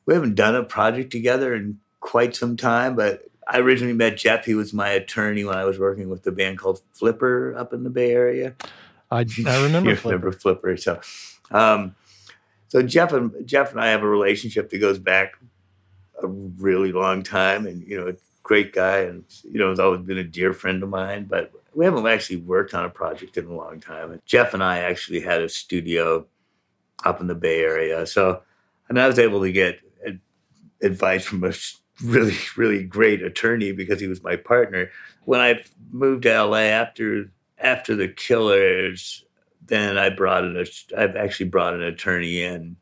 [0.07, 4.45] we haven't done a project together in quite some time, but I originally met Jeff.
[4.45, 7.83] He was my attorney when I was working with the band called Flipper up in
[7.83, 8.55] the Bay Area.
[9.11, 10.15] I, I remember Flipper.
[10.15, 10.77] remember Flipper.
[10.77, 10.99] So,
[11.51, 11.95] um,
[12.69, 15.33] so Jeff and Jeff and I have a relationship that goes back
[16.23, 20.01] a really long time, and you know, a great guy, and you know, has always
[20.01, 21.25] been a dear friend of mine.
[21.25, 24.11] But we haven't actually worked on a project in a long time.
[24.11, 26.25] And Jeff and I actually had a studio
[27.05, 28.41] up in the Bay Area, so
[28.87, 29.79] and I was able to get
[30.81, 31.53] advice from a
[32.03, 34.89] really, really great attorney because he was my partner.
[35.25, 39.25] When I moved to LA after after the Killers,
[39.65, 40.65] then I brought an
[40.97, 42.77] I've actually brought an attorney in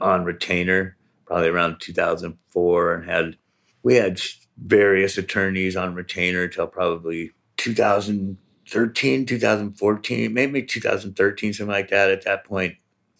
[0.00, 0.96] on retainer
[1.30, 3.36] probably around 2004 and had
[3.84, 4.20] we had
[4.58, 12.10] various attorneys on retainer till probably 2013 2014 maybe 2013 something like that.
[12.10, 12.74] At that point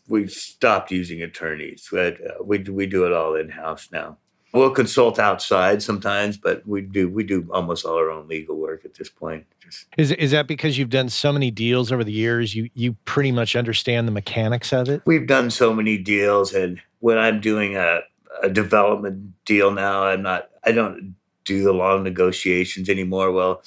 [0.09, 1.89] we stopped using attorneys.
[1.93, 4.19] We, had, uh, we, we do it all in-house now
[4.53, 8.85] we'll consult outside sometimes, but we do we do almost all our own legal work
[8.85, 9.47] at this point.
[9.61, 12.55] Just Is is that because you've done so many deals over the years?
[12.55, 15.03] You you pretty much understand the mechanics of it.
[15.05, 18.01] we've done so many deals, and when I'm doing a,
[18.43, 23.33] a development deal now, I'm not I don't do the long negotiations anymore.
[23.33, 23.63] Well,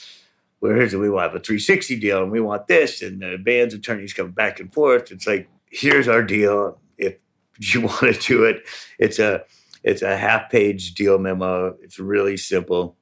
[0.59, 4.31] where's we want a 360 deal and we want this, and the band's attorneys come
[4.31, 5.11] back and forth.
[5.11, 6.79] It's like here's our deal.
[6.97, 7.15] If
[7.59, 8.63] you want to do it,
[8.99, 9.43] it's a
[9.83, 11.75] it's a half page deal memo.
[11.81, 12.97] It's really simple.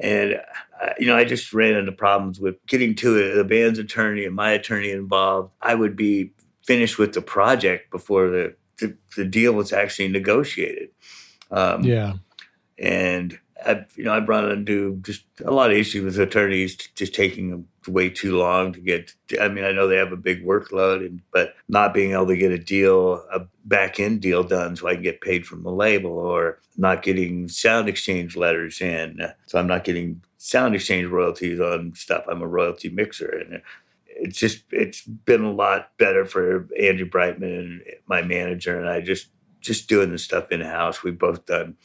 [0.00, 0.40] And
[0.82, 3.34] uh, you know, I just ran into problems with getting to it.
[3.34, 5.52] The band's attorney and my attorney involved.
[5.62, 6.32] I would be
[6.66, 10.88] finished with the project before the the, the deal was actually negotiated.
[11.52, 12.14] Um, Yeah.
[12.76, 17.14] and I, you know, I run into just a lot of issues with attorneys just
[17.14, 19.12] taking way too long to get.
[19.40, 22.36] I mean, I know they have a big workload, and but not being able to
[22.36, 25.72] get a deal, a back end deal done, so I can get paid from the
[25.72, 31.60] label, or not getting sound exchange letters in, so I'm not getting sound exchange royalties
[31.60, 32.24] on stuff.
[32.28, 33.62] I'm a royalty mixer, and
[34.06, 39.00] it's just it's been a lot better for Andrew Brightman and my manager, and I
[39.00, 39.28] just
[39.60, 41.02] just doing the stuff in house.
[41.02, 41.76] We've both done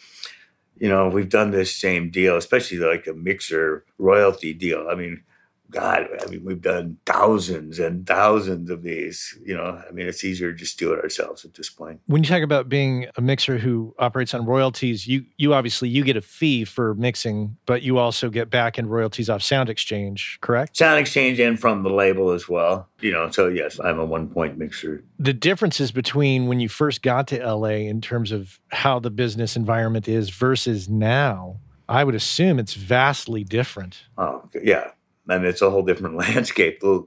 [0.80, 4.88] you know, we've done this same deal, especially like a mixer royalty deal.
[4.90, 5.24] I mean,
[5.72, 9.38] God, I mean, we've done thousands and thousands of these.
[9.46, 12.02] You know, I mean, it's easier to just do it ourselves at this point.
[12.08, 16.04] When you talk about being a mixer who operates on royalties, you you obviously you
[16.04, 20.40] get a fee for mixing, but you also get back in royalties off Sound Exchange,
[20.42, 20.78] correct?
[20.78, 22.88] Sound exchange and from the label as well.
[23.02, 25.04] You know, so yes, I'm a one point mixer.
[25.20, 29.56] The differences between when you first got to LA in terms of how the business
[29.56, 34.04] environment is versus now, I would assume it's vastly different.
[34.18, 34.92] Oh, yeah.
[35.32, 36.80] I mean, it's a whole different landscape.
[36.80, 37.04] The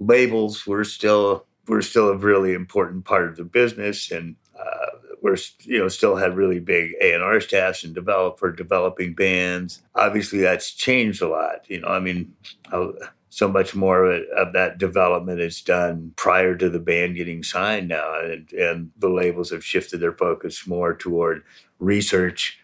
[0.00, 5.36] labels were still were still a really important part of the business, and uh, we're
[5.62, 9.82] you know still had really big A and R staffs and develop for developing bands.
[9.94, 11.68] Obviously, that's changed a lot.
[11.68, 12.34] You know, I mean,
[12.70, 12.94] how,
[13.30, 17.42] so much more of, it, of that development is done prior to the band getting
[17.42, 21.42] signed now, and, and the labels have shifted their focus more toward
[21.78, 22.60] research.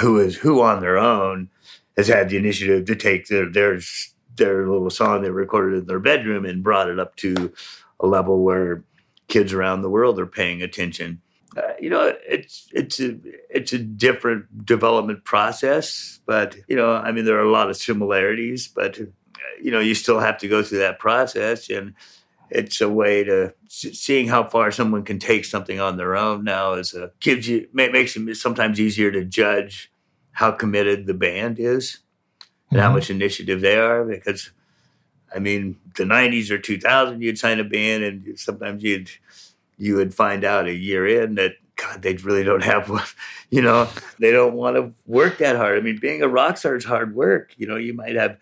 [0.00, 1.50] Who is who on their own
[2.00, 3.78] has had the initiative to take their their
[4.36, 7.52] their little song they recorded in their bedroom and brought it up to
[8.00, 8.82] a level where
[9.28, 11.20] kids around the world are paying attention.
[11.56, 13.18] Uh, you know, it's it's a
[13.50, 17.76] it's a different development process, but you know, I mean, there are a lot of
[17.76, 19.04] similarities, but uh,
[19.62, 21.94] you know, you still have to go through that process, and
[22.50, 26.44] it's a way to seeing how far someone can take something on their own.
[26.44, 29.90] Now, is a gives you makes it sometimes easier to judge
[30.32, 31.98] how committed the band is
[32.70, 32.94] and how Mhm.
[32.94, 34.50] much initiative they are because
[35.34, 39.10] I mean the 90s or 2000 you'd sign a band and sometimes you'd
[39.78, 43.04] you would find out a year in that god they really don't have one
[43.50, 43.88] you know?
[44.18, 45.78] They don't want to work that hard.
[45.78, 47.76] I mean being a rock star is hard work you know?
[47.76, 48.38] You might have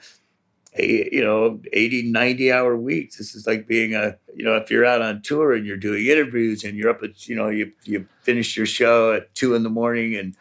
[0.79, 3.17] a, you know 80 90 hour weeks.
[3.17, 6.07] This is like being a you know if you're out on tour and you're doing
[6.07, 9.63] interviews and you're up at you know you you finish your show at two in
[9.63, 10.37] the morning and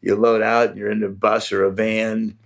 [0.00, 2.36] you load out you're in a bus or a van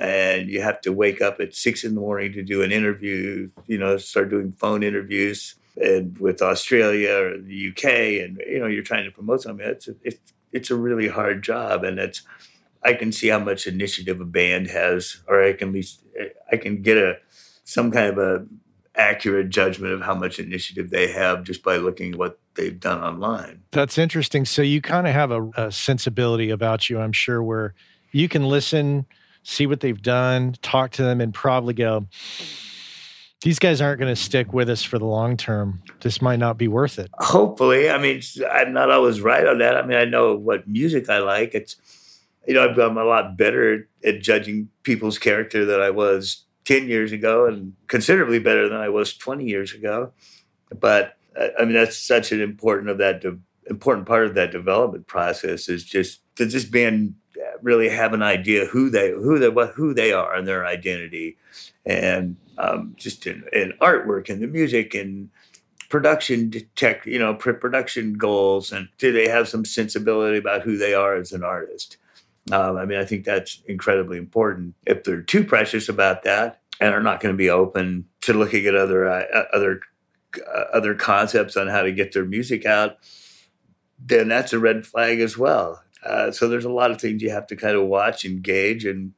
[0.00, 3.48] and you have to wake up at six in the morning to do an interview,
[3.66, 7.84] you know, start doing phone interviews and with Australia or the UK,
[8.24, 9.66] and you know, you're trying to promote something.
[9.66, 12.22] It's a, it's it's a really hard job, and it's
[12.82, 16.04] I can see how much initiative a band has, or I can least
[16.50, 17.18] I can get a
[17.64, 18.46] some kind of a
[18.96, 23.02] accurate judgment of how much initiative they have just by looking at what they've done
[23.02, 23.62] online.
[23.70, 24.44] That's interesting.
[24.44, 27.74] So you kind of have a, a sensibility about you, I'm sure, where
[28.12, 29.06] you can listen,
[29.42, 32.06] see what they've done, talk to them, and probably go,
[33.42, 35.82] these guys aren't going to stick with us for the long term.
[36.00, 37.10] This might not be worth it.
[37.18, 41.10] hopefully i mean i'm not always right on that i mean i know what music
[41.10, 41.76] i like it's
[42.46, 47.12] you know i'm a lot better at judging people's character than i was 10 years
[47.12, 50.12] ago and considerably better than i was 20 years ago
[50.80, 51.16] but
[51.58, 55.68] i mean that's such an important of that de- important part of that development process
[55.68, 57.14] is just to just being
[57.62, 61.36] really have an idea who they who they what who they are and their identity
[61.86, 65.28] and um, just in, in artwork and the music and
[65.88, 70.76] production tech, you know, pr- production goals, and do they have some sensibility about who
[70.76, 71.98] they are as an artist?
[72.52, 74.74] Um, I mean, I think that's incredibly important.
[74.86, 78.66] If they're too precious about that and are not going to be open to looking
[78.66, 79.80] at other uh, other
[80.72, 82.98] other concepts on how to get their music out,
[83.98, 85.82] then that's a red flag as well.
[86.04, 88.84] Uh, so there's a lot of things you have to kind of watch and gauge,
[88.84, 89.12] and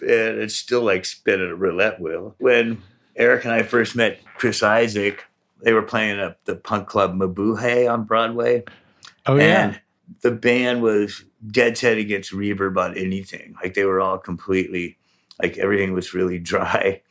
[0.00, 2.34] and it's still like spinning a roulette wheel.
[2.38, 2.82] When
[3.16, 5.24] Erik and I first met Chris Isaak,
[5.62, 8.64] they were playing at the punk club Mabuhay on Broadway.
[9.26, 9.64] Oh, yeah.
[9.64, 9.80] And
[10.22, 13.54] the band was dead set against reverb on anything.
[13.62, 14.98] Like they were all completely,
[15.40, 17.02] like everything was really dry.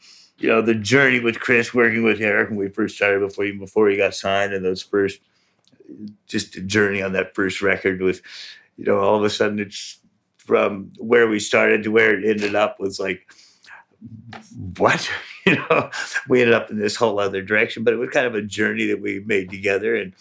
[0.42, 3.60] You know, the journey with Chris working with Erik when we first started before even
[3.60, 5.20] before he got signed and those first
[6.26, 8.22] just a journey on that first record was,
[8.78, 10.00] you know, all of a sudden it's
[10.38, 13.32] from where we started to where it ended up was like
[14.78, 15.10] what?
[15.44, 15.90] You know
[16.30, 18.86] we ended up in this whole other direction but it was kind of a journey
[18.86, 20.14] that we made together and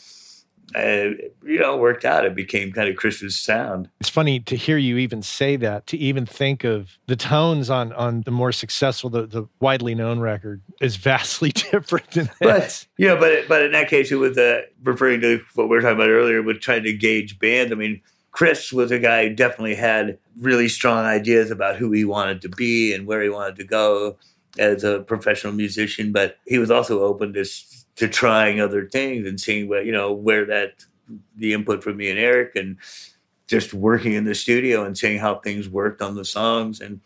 [0.74, 2.24] and you know worked out.
[2.24, 3.88] It became kind of chris's sound.
[4.00, 7.92] It's funny to hear you even say that to even think of the tones on
[7.92, 13.06] on the more successful the, the widely known record is vastly different than but you
[13.06, 15.96] know but but in that case it was uh, referring to what we were talking
[15.96, 17.72] about earlier with trying to gauge band.
[17.72, 18.00] I mean
[18.32, 22.48] chris was a guy who definitely had really strong ideas about who he wanted to
[22.48, 24.16] be and where he wanted to go
[24.58, 27.44] as a professional musician but he was also open to
[27.96, 30.84] to trying other things and seeing what you know where that
[31.36, 32.76] the input from me and Erik and
[33.46, 36.80] just working in the studio and seeing how things worked on the songs.
[36.80, 37.00] And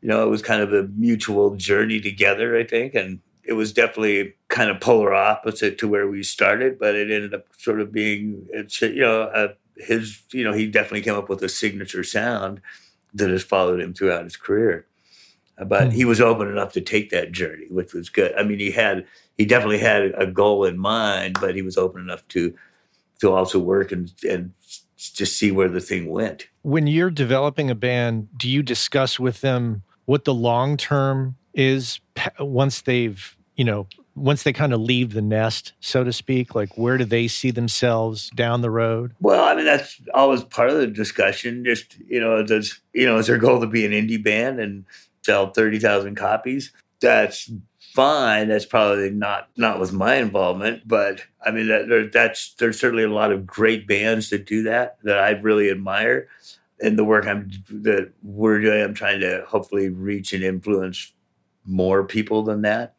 [0.00, 2.94] you know it was kind of a mutual journey together I think.
[2.94, 7.34] And it was definitely kind of polar opposite to where we started but it ended
[7.34, 11.42] up sort of being it's you know his you know he definitely came up with
[11.42, 12.60] a signature sound
[13.14, 14.86] that has followed him throughout his career
[15.64, 15.92] but mm.
[15.92, 19.06] he was open enough to take that journey which was good i mean he had
[19.38, 22.54] he definitely had a goal in mind, but he was open enough to
[23.20, 24.52] to also work and and
[24.96, 26.46] just see where the thing went.
[26.62, 32.00] When you're developing a band, do you discuss with them what the long term is
[32.38, 36.54] once they've you know once they kind of leave the nest, so to speak?
[36.54, 39.14] Like where do they see themselves down the road?
[39.20, 41.64] Well, I mean that's always part of the discussion.
[41.64, 44.84] Just you know, does you know is their goal to be an indie band and
[45.22, 46.72] sell thirty thousand copies?
[47.00, 47.50] That's
[47.94, 48.48] fine.
[48.48, 53.04] That's probably not not with my involvement, but I mean that, there, that's there's certainly
[53.04, 56.28] a lot of great bands that do that that I really admire.
[56.80, 61.12] And the work I'm that we're doing, I'm trying to hopefully reach and influence
[61.64, 62.94] more people than that.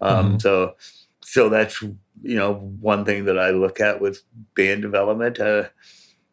[0.00, 0.38] Um, mm-hmm.
[0.38, 0.74] So,
[1.22, 4.22] so that's you know one thing that I look at with
[4.54, 5.40] band development.
[5.40, 5.68] Uh,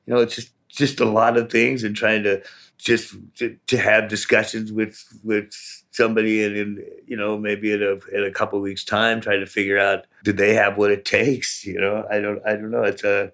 [0.06, 2.42] you know, it's just just a lot of things and trying to
[2.80, 5.52] just to, to have discussions with with
[5.92, 9.46] somebody and in you know maybe in a in a couple weeks time try to
[9.46, 12.06] figure out do they have what it takes you know?
[12.10, 12.84] I don't i don't know.
[12.84, 13.32] It's a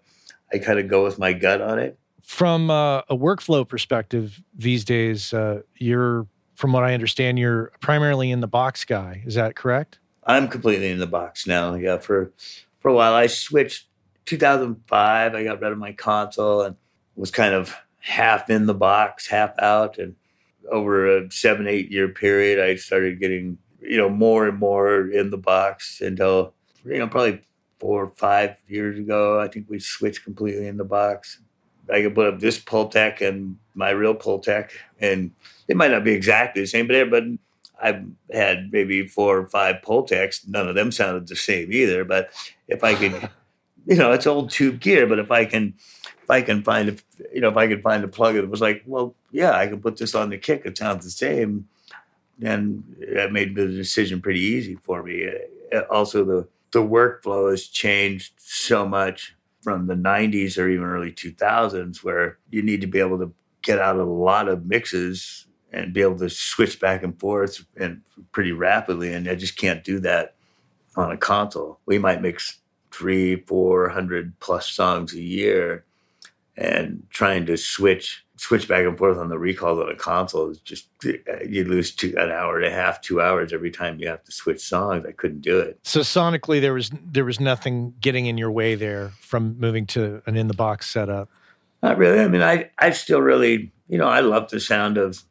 [0.51, 1.97] i kind of go with my gut on it.
[2.23, 8.31] From uh, a workflow perspective these days uh, you're from what i understand you're primarily
[8.31, 9.21] in the box guy.
[9.25, 9.99] Is that correct?
[10.23, 11.99] I'm completely in the box now yeah.
[11.99, 12.33] For
[12.79, 13.85] for a while i switched
[14.25, 16.75] 2005 i got rid of my console and
[17.15, 17.75] was kind of
[18.05, 20.15] half in the box half out and
[20.71, 25.31] over a seven, eight year period, I started getting, you know, more and more in
[25.31, 26.53] the box until,
[26.83, 27.41] you know, probably
[27.79, 31.39] four or five years ago, I think we switched completely in the box.
[31.91, 35.31] I could put up this Pultec and my real Pultec, and
[35.67, 37.23] it might not be exactly the same, but but
[37.81, 40.47] I've had maybe four or five Pultecs.
[40.47, 42.05] None of them sounded the same either.
[42.05, 42.29] But
[42.67, 43.29] if I could,
[43.85, 45.07] you know, it's old tube gear.
[45.07, 45.73] But if I can
[46.23, 46.95] if I can find a,
[47.33, 49.79] you know, if I could find a plug that was like, well, yeah, I can
[49.79, 50.63] put this on the kick.
[50.65, 51.67] It sounds the same.
[52.41, 52.83] And
[53.13, 55.29] that made the decision pretty easy for me.
[55.73, 61.11] Uh, also, the the workflow has changed so much from the 90s or even early
[61.11, 63.31] 2000s, where you need to be able to
[63.61, 68.01] get out a lot of mixes and be able to switch back and forth and
[68.31, 69.13] pretty rapidly.
[69.13, 70.35] And I just can't do that
[70.95, 71.79] on a console.
[71.85, 72.59] We might mix
[72.95, 75.85] three, four hundred plus songs a year
[76.57, 80.59] and trying to switch switch back and forth on the recall on a console is
[80.59, 80.87] just
[81.47, 84.31] you lose two, an hour and a half, two hours every time you have to
[84.31, 85.05] switch songs.
[85.07, 85.79] I couldn't do it.
[85.83, 90.21] So sonically, there was there was nothing getting in your way there from moving to
[90.25, 91.29] an in the box setup.
[91.83, 92.19] Not really.
[92.19, 95.23] I mean, I I still really you know I love the sound of.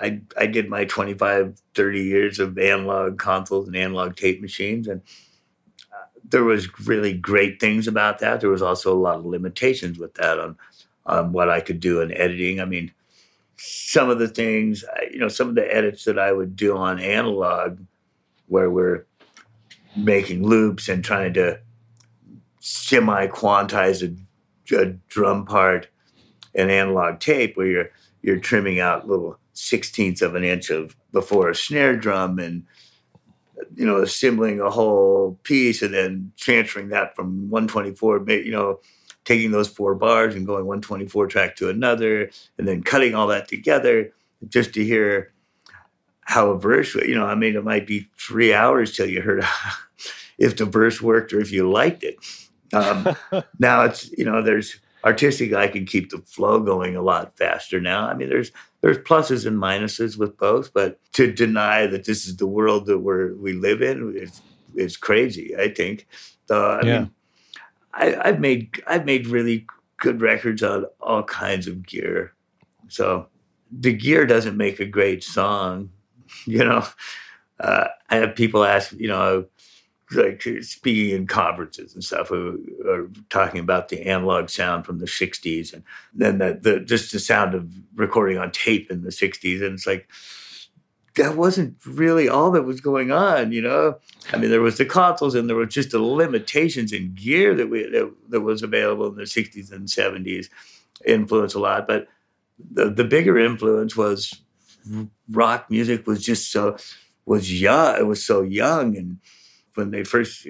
[0.00, 5.02] I, I did my 25, 30 years of analog consoles and analog tape machines, and
[6.30, 8.40] there was really great things about that.
[8.40, 10.56] There was also a lot of limitations with that on
[11.06, 12.60] on what I could do in editing.
[12.60, 12.92] I mean,
[13.56, 17.00] some of the things, you know, some of the edits that I would do on
[17.00, 17.78] analog,
[18.46, 19.06] where we're
[19.96, 21.60] making loops and trying to
[22.60, 25.88] semi quantize a, a drum part
[26.54, 27.90] in analog tape, where you're
[28.22, 32.64] you're trimming out little sixteenths of an inch of before a snare drum and
[33.74, 38.80] you know, assembling a whole piece and then transferring that from 124, you know,
[39.24, 43.48] taking those four bars and going 124 track to another, and then cutting all that
[43.48, 44.12] together
[44.48, 45.32] just to hear
[46.22, 49.44] how a verse, you know, I mean, it might be three hours till you heard
[50.38, 52.16] if the verse worked or if you liked it.
[52.72, 53.16] Um,
[53.58, 54.76] now it's, you know, there's
[55.08, 58.06] artistic, I can keep the flow going a lot faster now.
[58.06, 58.52] I mean, there's
[58.82, 62.98] there's pluses and minuses with both, but to deny that this is the world that
[62.98, 64.42] we're we live in is
[64.74, 65.56] is crazy.
[65.56, 66.06] I think.
[66.50, 66.98] I yeah.
[67.00, 67.10] mean,
[67.94, 72.34] I, I've made I've made really good records on all kinds of gear.
[72.88, 73.28] So
[73.72, 75.90] the gear doesn't make a great song,
[76.44, 76.86] you know.
[77.58, 79.46] Uh, I have people ask, you know,
[80.12, 85.06] like speaking in conferences and stuff, who are talking about the analog sound from the
[85.06, 85.82] '60s, and
[86.14, 89.86] then the, the just the sound of recording on tape in the '60s, and it's
[89.86, 90.08] like
[91.18, 93.98] that wasn't really all that was going on, you know.
[94.32, 97.68] I mean, there was the consoles, and there were just the limitations in gear that
[97.68, 100.48] we that, that was available in the '60s and '70s,
[101.04, 101.86] influence a lot.
[101.86, 102.08] But
[102.58, 104.40] the the bigger influence was
[105.30, 106.76] rock music was just so
[107.26, 107.96] was young.
[107.96, 109.18] It was so young, and
[109.78, 110.46] when they first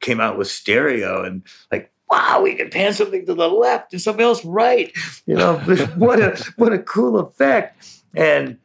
[0.00, 4.02] came out with stereo and like wow we can pan something to the left and
[4.02, 4.92] something else right.
[5.26, 5.56] You know
[5.96, 8.02] what a what a cool effect.
[8.14, 8.58] And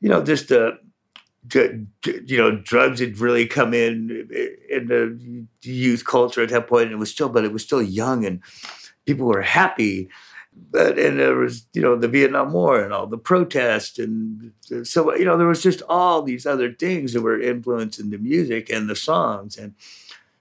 [0.00, 0.78] you know just the
[1.54, 6.84] you know drugs had really come in eh, in the youth culture at that point
[6.84, 8.40] and it was still but it was still young and
[9.06, 10.08] people were happy
[10.70, 14.52] but and there was you know the Vietnam War and all the protests and
[14.84, 18.70] so you know there was just all these other things that were influencing the music
[18.70, 19.74] and the songs and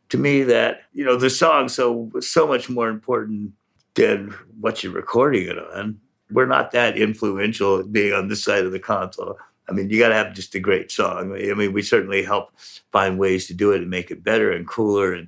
[0.09, 3.53] to me that you know the song so so much more important
[3.95, 5.99] than what you're recording it on.
[6.31, 9.37] We're not that influential being on this side of the console.
[9.69, 11.33] I mean, you got to have just a great song.
[11.33, 12.51] I mean, we certainly help
[12.91, 15.27] find ways to do it and make it better and cooler and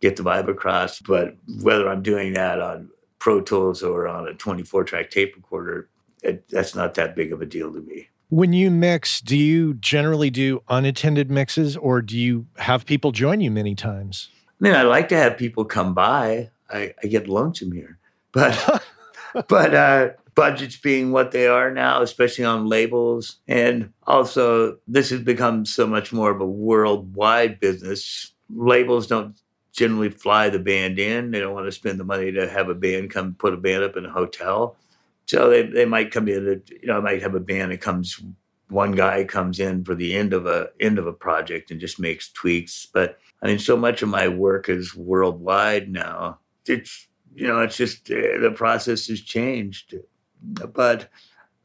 [0.00, 1.00] get the vibe across.
[1.00, 2.90] But whether I'm doing that on
[3.24, 5.88] Pro Tools or on a 24 track tape recorder,
[6.22, 8.10] it, that's not that big of a deal to me.
[8.28, 13.40] When you mix, do you generally do unattended mixes or do you have people join
[13.40, 14.28] you many times?
[14.50, 16.50] I mean, I like to have people come by.
[16.68, 17.98] I, I get lonesome here,
[18.32, 18.84] but
[19.48, 25.22] but uh, budgets being what they are now, especially on labels, and also this has
[25.22, 28.34] become so much more of a worldwide business.
[28.50, 29.34] Labels don't
[29.74, 31.32] generally fly the band in.
[31.32, 33.82] They don't want to spend the money to have a band come put a band
[33.82, 34.76] up in a hotel.
[35.26, 38.22] So they, they might come in, you know, I might have a band that comes,
[38.68, 41.98] one guy comes in for the end of a end of a project and just
[41.98, 42.86] makes tweaks.
[42.86, 46.38] But I mean, so much of my work is worldwide now.
[46.66, 49.96] It's, you know, it's just uh, the process has changed.
[50.40, 51.08] But,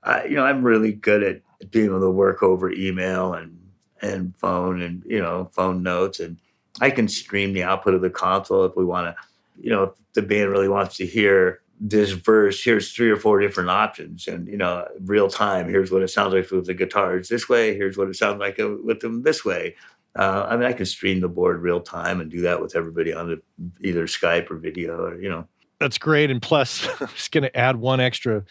[0.02, 3.60] I, you know, I'm really good at being able to work over email and,
[4.02, 6.38] and phone and, you know, phone notes and,
[6.82, 9.16] I can stream the output of the console if we want to,
[9.62, 13.40] you know, if the band really wants to hear this verse, here's three or four
[13.40, 14.28] different options.
[14.28, 17.76] And, you know, real time, here's what it sounds like with the guitars this way,
[17.76, 19.76] here's what it sounds like with them this way.
[20.18, 23.14] Uh, I mean, I can stream the board real time and do that with everybody
[23.14, 23.42] on the,
[23.88, 25.48] either Skype or video or, you know.
[25.80, 26.30] That's great.
[26.32, 28.44] And plus, I'm just going to add one extra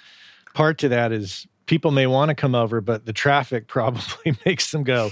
[0.55, 4.71] part to that is people may want to come over, but the traffic probably makes
[4.71, 5.11] them go,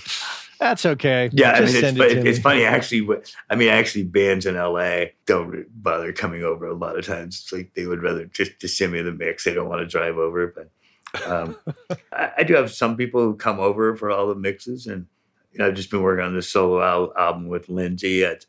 [0.59, 1.29] that's okay.
[1.33, 2.65] Yeah, I mean, it's, it it's funny.
[2.65, 7.41] Actually, I mean, actually, bands in LA don't bother coming over a lot of times.
[7.41, 9.45] It's like they would rather just, just send me the mix.
[9.45, 10.55] They don't want to drive over.
[10.55, 11.57] But um,
[12.13, 15.07] I, I, do have some people who come over for all the mixes, and
[15.53, 18.25] you know, I've just been working on this solo al- album with Lindsey.
[18.25, 18.47] At,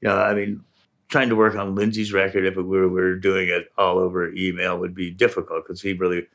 [0.00, 0.64] you know, I mean,
[1.08, 4.32] trying to work on Lindsey's record if we were, we were doing it all over
[4.32, 6.26] email would be difficult because he really,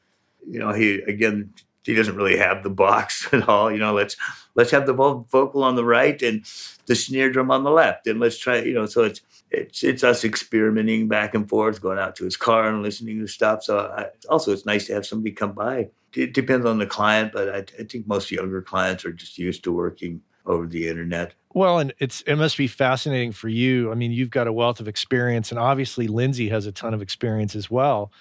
[0.48, 1.54] you know, he again
[1.84, 3.72] he doesn't really have the box at all.
[3.72, 4.16] You know, let's
[4.56, 6.44] let's have the vocal on the right and
[6.86, 8.60] the snare drum on the left, and let's try.
[8.60, 12.38] You know, so it's it's it's us experimenting back and forth, going out to his
[12.38, 13.64] car and listening to stuff.
[13.64, 15.90] So I, also, it's nice to have somebody come by.
[16.14, 19.64] It depends on the client, but I, I think most younger clients are just used
[19.64, 21.34] to working over the internet.
[21.54, 23.92] Well, and it's it must be fascinating for you.
[23.92, 27.02] I mean, you've got a wealth of experience, and obviously Lindsey has a ton of
[27.02, 28.12] experience as well.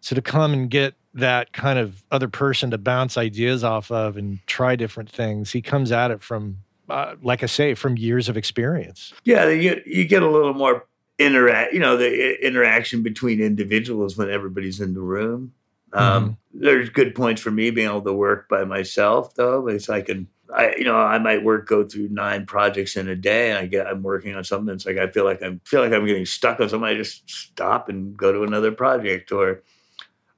[0.00, 4.16] So to come and get that kind of other person to bounce ideas off of
[4.16, 8.28] and try different things, he comes at it from, uh, like I say, from years
[8.28, 9.12] of experience.
[9.24, 10.86] Yeah, you, you get a little more
[11.18, 15.52] interact, you know, the interaction between individuals when everybody's in the room.
[15.92, 16.64] Um, mm-hmm.
[16.64, 20.28] There's good points for me being able to work by myself, though, because I can
[20.52, 23.66] I, you know, I might work, go through nine projects in a day, and I
[23.66, 24.74] get, I'm working on something.
[24.74, 26.88] It's like I feel like I'm feel like I'm getting stuck on something.
[26.88, 29.62] I just stop and go to another project, or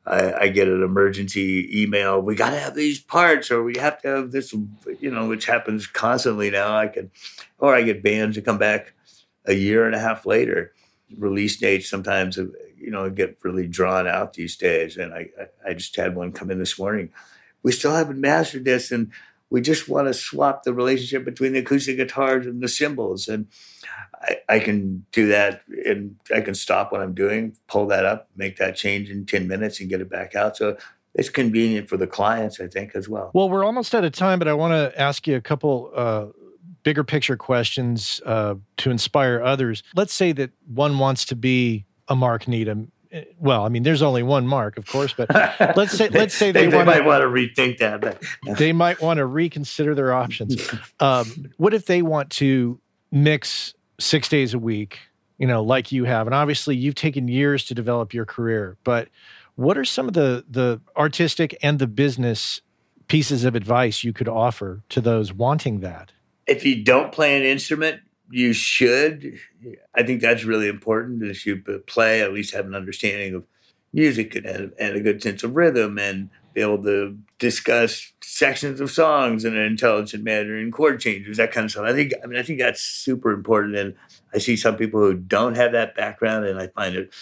[0.06, 2.20] I, I, get an emergency email.
[2.20, 4.52] We got to have these parts, or we have to have this,
[4.98, 6.76] you know, which happens constantly now.
[6.76, 7.10] I can,
[7.58, 8.94] or I get bands to come back
[9.44, 10.72] a year and a half later.
[11.16, 12.46] Release dates sometimes, uh,
[12.78, 14.96] you know, get really drawn out these days.
[14.96, 15.28] And I,
[15.66, 17.10] I just had one come in this morning.
[17.62, 19.12] We still haven't mastered this, and
[19.50, 23.28] we just want to swap the relationship between the acoustic guitars and the cymbals.
[23.28, 23.48] And
[24.22, 28.30] I, I can do that and I can stop what I'm doing, pull that up,
[28.36, 30.56] make that change in 10 minutes and get it back out.
[30.56, 30.76] So
[31.14, 33.32] it's convenient for the clients, I think, as well.
[33.34, 36.26] Well, we're almost out of time, but I want to ask you a couple uh,
[36.84, 39.82] bigger picture questions uh, to inspire others.
[39.96, 42.92] Let's say that one wants to be a Mark Needham.
[43.38, 45.28] Well, I mean, there's only one Mark, of course, but
[45.76, 48.00] let's say let's say they, they, they wanna, might want to rethink that.
[48.00, 48.22] But
[48.56, 50.70] they might want to reconsider their options.
[51.00, 52.80] Um, what if they want to
[53.10, 54.98] mix six days a week?
[55.38, 58.76] You know, like you have, and obviously you've taken years to develop your career.
[58.84, 59.08] But
[59.56, 62.60] what are some of the the artistic and the business
[63.08, 66.12] pieces of advice you could offer to those wanting that?
[66.50, 68.00] if you don't play an instrument,
[68.30, 69.38] you should.
[69.94, 71.22] I think that's really important.
[71.22, 73.44] Is you play, at least have an understanding of
[73.92, 78.90] music and, and a good sense of rhythm, and be able to discuss sections of
[78.90, 81.84] songs in an intelligent manner and chord changes, that kind of stuff.
[81.84, 82.12] I think.
[82.22, 83.76] I mean, I think that's super important.
[83.76, 83.94] And
[84.32, 87.12] I see some people who don't have that background, and I find it,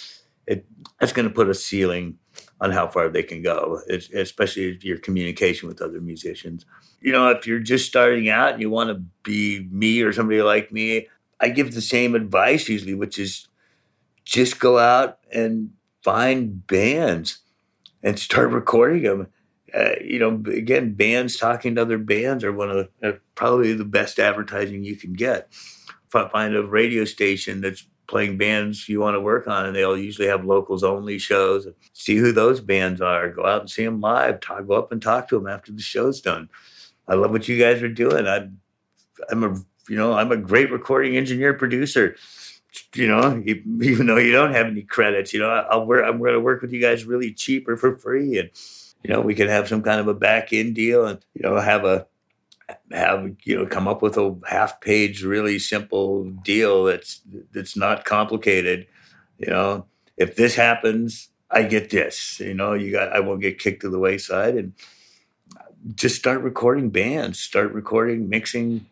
[0.46, 0.66] it
[1.00, 2.18] that's going to put a ceiling
[2.60, 6.66] on how far they can go, especially if your communication with other musicians.
[7.00, 10.42] You know, if you're just starting out and you want to be me or somebody
[10.42, 11.08] like me,
[11.40, 13.46] I give the same advice usually, which is
[14.24, 15.70] just go out and
[16.02, 17.38] find bands
[18.02, 19.28] and start recording them.
[19.72, 23.74] Uh, you know, again, bands talking to other bands are one of the, uh, probably
[23.74, 25.52] the best advertising you can get.
[26.08, 30.26] Find a radio station that's playing bands you want to work on, and they'll usually
[30.26, 31.68] have locals only shows.
[31.92, 33.30] See who those bands are.
[33.30, 34.40] Go out and see them live.
[34.40, 36.48] Talk, go up and talk to them after the show's done.
[37.06, 38.26] I love what you guys are doing.
[38.26, 38.60] I'm,
[39.30, 39.54] I'm a,
[39.88, 42.16] you know, I'm a great recording engineer producer.
[42.94, 46.04] You know, even though you don't have any credits, you know, I'll work.
[46.04, 48.50] I'm going to work with you guys really cheap or for free, and
[49.02, 51.58] you know, we can have some kind of a back end deal, and you know,
[51.58, 52.06] have a
[52.92, 58.04] have you know come up with a half page really simple deal that's that's not
[58.04, 58.86] complicated
[59.38, 59.86] you know?
[60.16, 62.74] If this happens i get this you know?
[62.74, 64.56] You got i won't get kicked to the wayside.
[64.56, 64.72] And
[65.94, 68.86] just start recording bands start recording mixing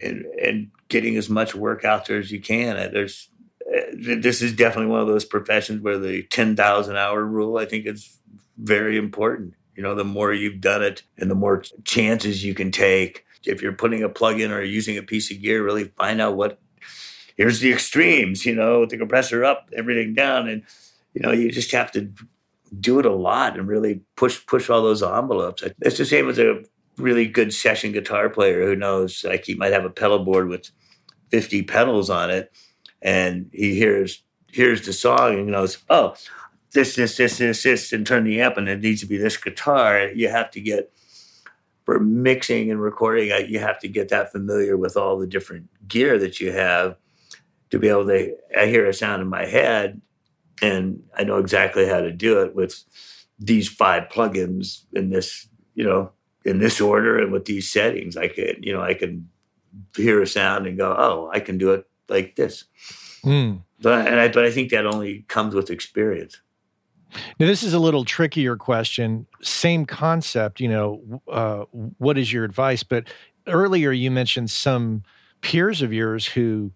[0.00, 2.76] and and getting as much work out there as you can.
[2.92, 3.28] There's
[3.72, 7.86] eh, this is definitely one of those professions where the 10,000 hour rule i think
[7.86, 8.18] is
[8.58, 12.70] very important you know, the more you've done it and the more chances you can
[12.70, 13.24] take.
[13.44, 16.36] If you're putting a plug in or using a piece of gear, really find out
[16.36, 16.60] what
[17.36, 20.48] here's the extremes, you know, the compressor up, everything down.
[20.48, 20.62] And,
[21.14, 22.12] you know, you just have to
[22.78, 25.62] do it a lot and really push push all those envelopes.
[25.80, 26.62] It's the same as a
[26.98, 30.70] really good session guitar player who knows like he might have a pedal board with
[31.30, 32.52] 50 pedals on it
[33.00, 36.14] and he hears hears the song and knows, oh,
[36.72, 39.36] this, this, this, this, this, and turn the amp, and it needs to be this
[39.36, 40.08] guitar.
[40.08, 40.92] You have to get
[41.84, 43.30] for mixing and recording.
[43.48, 46.96] You have to get that familiar with all the different gear that you have
[47.70, 48.36] to be able to.
[48.56, 50.00] I hear a sound in my head,
[50.60, 52.82] and I know exactly how to do it with
[53.38, 56.12] these five plugins in this, you know,
[56.44, 58.16] in this order and with these settings.
[58.16, 59.28] I can, you know, I can
[59.96, 62.64] hear a sound and go, oh, I can do it like this.
[63.24, 63.62] Mm.
[63.80, 66.40] But and I, but I think that only comes with experience.
[67.38, 69.26] Now, this is a little trickier question.
[69.42, 71.64] Same concept, you know, uh,
[71.98, 72.82] what is your advice?
[72.82, 73.08] But
[73.46, 75.02] earlier you mentioned some
[75.40, 76.72] peers of yours who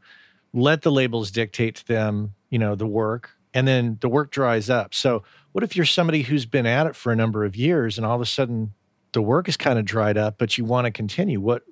[0.52, 4.68] let the labels dictate to them, you know, the work, and then the work dries
[4.68, 4.94] up.
[4.94, 5.22] So,
[5.52, 8.14] what if you're somebody who's been at it for a number of years and all
[8.14, 8.74] of a sudden
[9.12, 11.40] the work is kind of dried up, but you want to continue?
[11.40, 11.62] What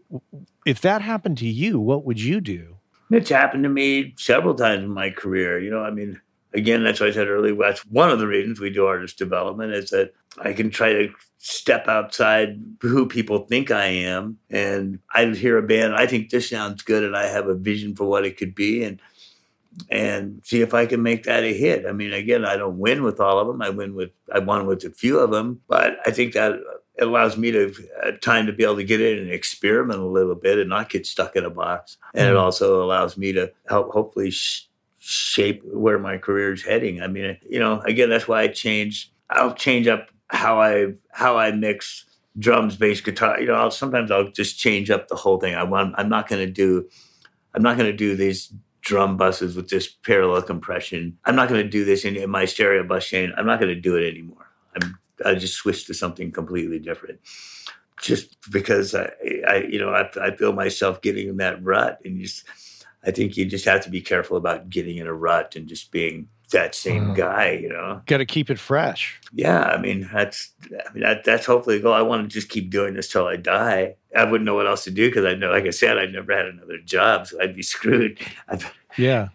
[0.65, 1.79] if that happened to you?
[1.79, 2.77] What would you do?
[3.11, 5.61] It's happened to me several times in my career.
[5.61, 6.21] You know, I mean,
[6.55, 7.55] again, that's what I said earlier.
[7.55, 11.13] That's one of the reasons we do artist development is that I can try to
[11.39, 14.39] step outside who people think I am.
[14.51, 17.95] And I hear a band, I think this sounds good, and I have a vision
[17.95, 19.01] for what it could be, and
[19.91, 21.85] and see if I can make that a hit.
[21.85, 23.61] I mean, again, I don't win with all of them.
[23.61, 26.53] I win with I won with a few of them, but I think that
[26.97, 27.75] it allows me to
[28.05, 30.91] uh, time to be able to get in and experiment a little bit and not
[30.91, 31.97] get stuck in a box.
[32.15, 32.41] And it mm.
[32.41, 34.31] also allows me to help hopefully.
[34.31, 34.69] Sh-
[35.07, 37.03] shape where my career is heading.
[37.03, 39.13] I mean, you know, again, that's why I change.
[39.29, 42.07] I'll change up how I how I mix
[42.39, 43.39] drums, bass, guitar.
[43.39, 45.55] You know, I'll, sometimes I'll just change up the whole thing.
[45.55, 45.95] I want.
[45.99, 46.89] I'm not going to do.
[47.55, 51.19] I'm not going to do these drum buses with this parallel compression.
[51.25, 53.33] I'm not going to do this in, in, my stereo bus chain.
[53.37, 54.51] I'm not going to do it anymore.
[54.75, 54.99] I'm.
[55.25, 57.21] I just switch to something completely different.
[58.01, 59.13] Just because I,
[59.47, 62.45] I you know, I, I feel myself getting in that rut and just
[63.07, 65.91] I think you just have to be careful about getting in a rut and just
[65.93, 67.17] being that same Mhm.
[67.17, 68.03] guy, you know.
[68.07, 69.19] Got to keep it fresh.
[69.33, 71.95] Yeah, I mean that's I mean that, that's hopefully the goal.
[71.95, 73.95] I want to just keep doing this till I die.
[74.17, 76.37] I wouldn't know what else to do because I know, like I said, I never
[76.37, 78.19] had another job, so I'd be screwed.
[78.97, 79.29] Yeah.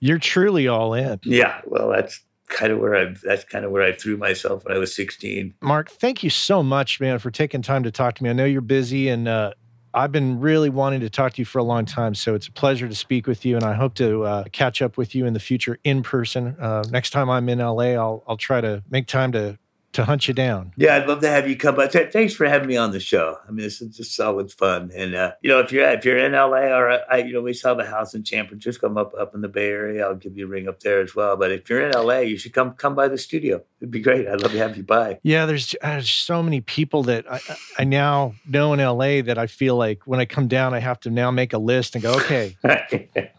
[0.00, 1.18] You're truly all in.
[1.24, 4.74] yeah, well, that's kind of where I that's kind of where I threw myself when
[4.76, 5.54] I was sixteen.
[5.60, 8.30] Mark, thank you so much, man, for taking time to talk to me.
[8.30, 9.52] I know you're busy and uh,
[9.96, 12.14] I've been really wanting to talk to you for a long time.
[12.14, 13.56] So it's a pleasure to speak with you.
[13.56, 16.54] And I hope to uh, catch up with you in the future in person.
[16.60, 19.58] Uh, next time I'm in LA, I'll, I'll try to make time to,
[19.96, 20.72] to hunt you down.
[20.76, 21.74] Yeah, I'd love to have you come.
[21.76, 21.88] by.
[21.88, 23.36] th- thanks for having me on the show.
[23.46, 24.90] I mean, this is just always fun.
[24.94, 27.42] And uh, you know, if you're if you're in LA or uh, I, you know,
[27.42, 28.60] we still have a house in Champlain.
[28.60, 30.06] Just come up up in the Bay Area.
[30.06, 31.36] I'll give you a ring up there as well.
[31.36, 33.62] But if you're in LA, you should come come by the studio.
[33.80, 34.26] It'd be great.
[34.26, 35.18] I'd love to have you by.
[35.22, 37.40] Yeah, there's, uh, there's so many people that I-
[37.78, 40.98] I now know in LA that I feel like when I come down, I have
[41.00, 42.56] to now make a list and go, okay,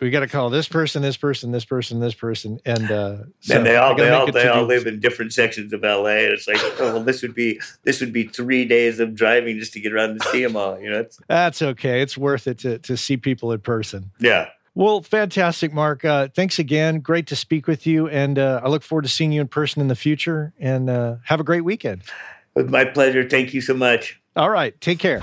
[0.00, 3.56] we got to call this person, this person, this person, this person, and uh, so
[3.56, 6.06] and they all they all they all live in different sections of LA.
[6.06, 9.58] And it's like, oh, well, this would be this would be three days of driving
[9.58, 10.78] just to get around to see them all.
[10.80, 12.02] You know, it's, That's okay.
[12.02, 14.10] It's worth it to to see people in person.
[14.20, 14.48] yeah.
[14.76, 16.04] Well, fantastic, Mark.
[16.04, 16.98] Uh, thanks again.
[16.98, 19.80] Great to speak with you, and uh, I look forward to seeing you in person
[19.80, 20.52] in the future.
[20.58, 22.02] And uh, have a great weekend.
[22.54, 23.28] With my pleasure.
[23.28, 24.20] Thank you so much.
[24.34, 25.20] All right, take care.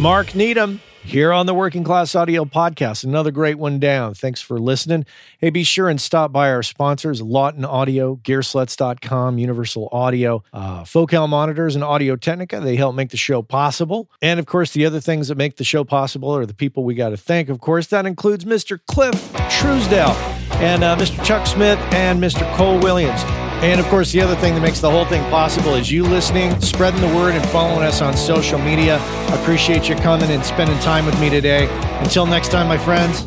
[0.00, 3.02] Mark Needham here on the Working Class Audio Podcast.
[3.02, 4.12] Another great one down.
[4.12, 5.06] Thanks for listening.
[5.38, 11.26] Hey, be sure and stop by our sponsors, Lauten Audio, Gearslutz.com, Universal Audio, uh, Focal
[11.26, 12.60] Monitors, and Audio Technica.
[12.60, 14.10] They help make the show possible.
[14.20, 16.94] And of course, the other things that make the show possible are the people we
[16.94, 17.48] got to thank.
[17.48, 18.78] Of course, that includes Mr.
[18.86, 19.14] Cliff
[19.48, 20.14] Truesdell
[20.60, 21.24] and uh, Mr.
[21.24, 22.42] Chuck Smith and Mr.
[22.54, 23.22] Cole Williams.
[23.60, 26.60] And of course, the other thing that makes the whole thing possible is you listening,
[26.60, 29.00] spreading the word, and following us on social media.
[29.40, 31.66] Appreciate you coming and spending time with me today.
[32.00, 33.26] Until next time, my friends,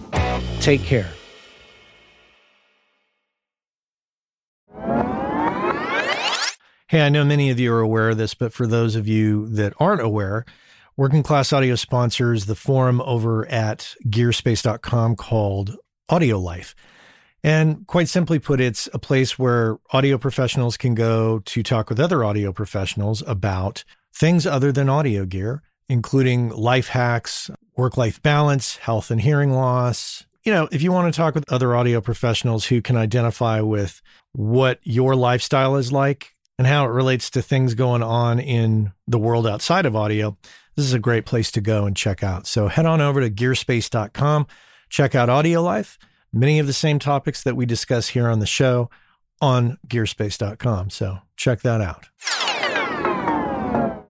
[0.63, 1.11] take care.
[6.87, 9.47] Hey, I know many of you are aware of this, but for those of you
[9.49, 10.45] that aren't aware,
[10.97, 15.77] Working Class Audio sponsors the forum over at gearspace.com called
[16.09, 16.75] Audio Life.
[17.43, 21.99] And quite simply put, it's a place where audio professionals can go to talk with
[21.99, 23.83] other audio professionals about
[24.13, 30.25] things other than audio gear, including life hacks, work life balance, health and hearing loss.
[30.43, 34.01] You know, if you want to talk with other audio professionals who can identify with
[34.33, 39.19] what your lifestyle is like and how it relates to things going on in the
[39.19, 40.37] world outside of audio,
[40.75, 42.45] this is a great place to go and check out.
[42.45, 44.47] So head on over to gearspace.com,
[44.89, 45.97] check out Audio Life
[46.33, 48.89] many of the same topics that we discuss here on the show
[49.41, 50.89] on gearspace.com.
[50.89, 52.07] So check that out.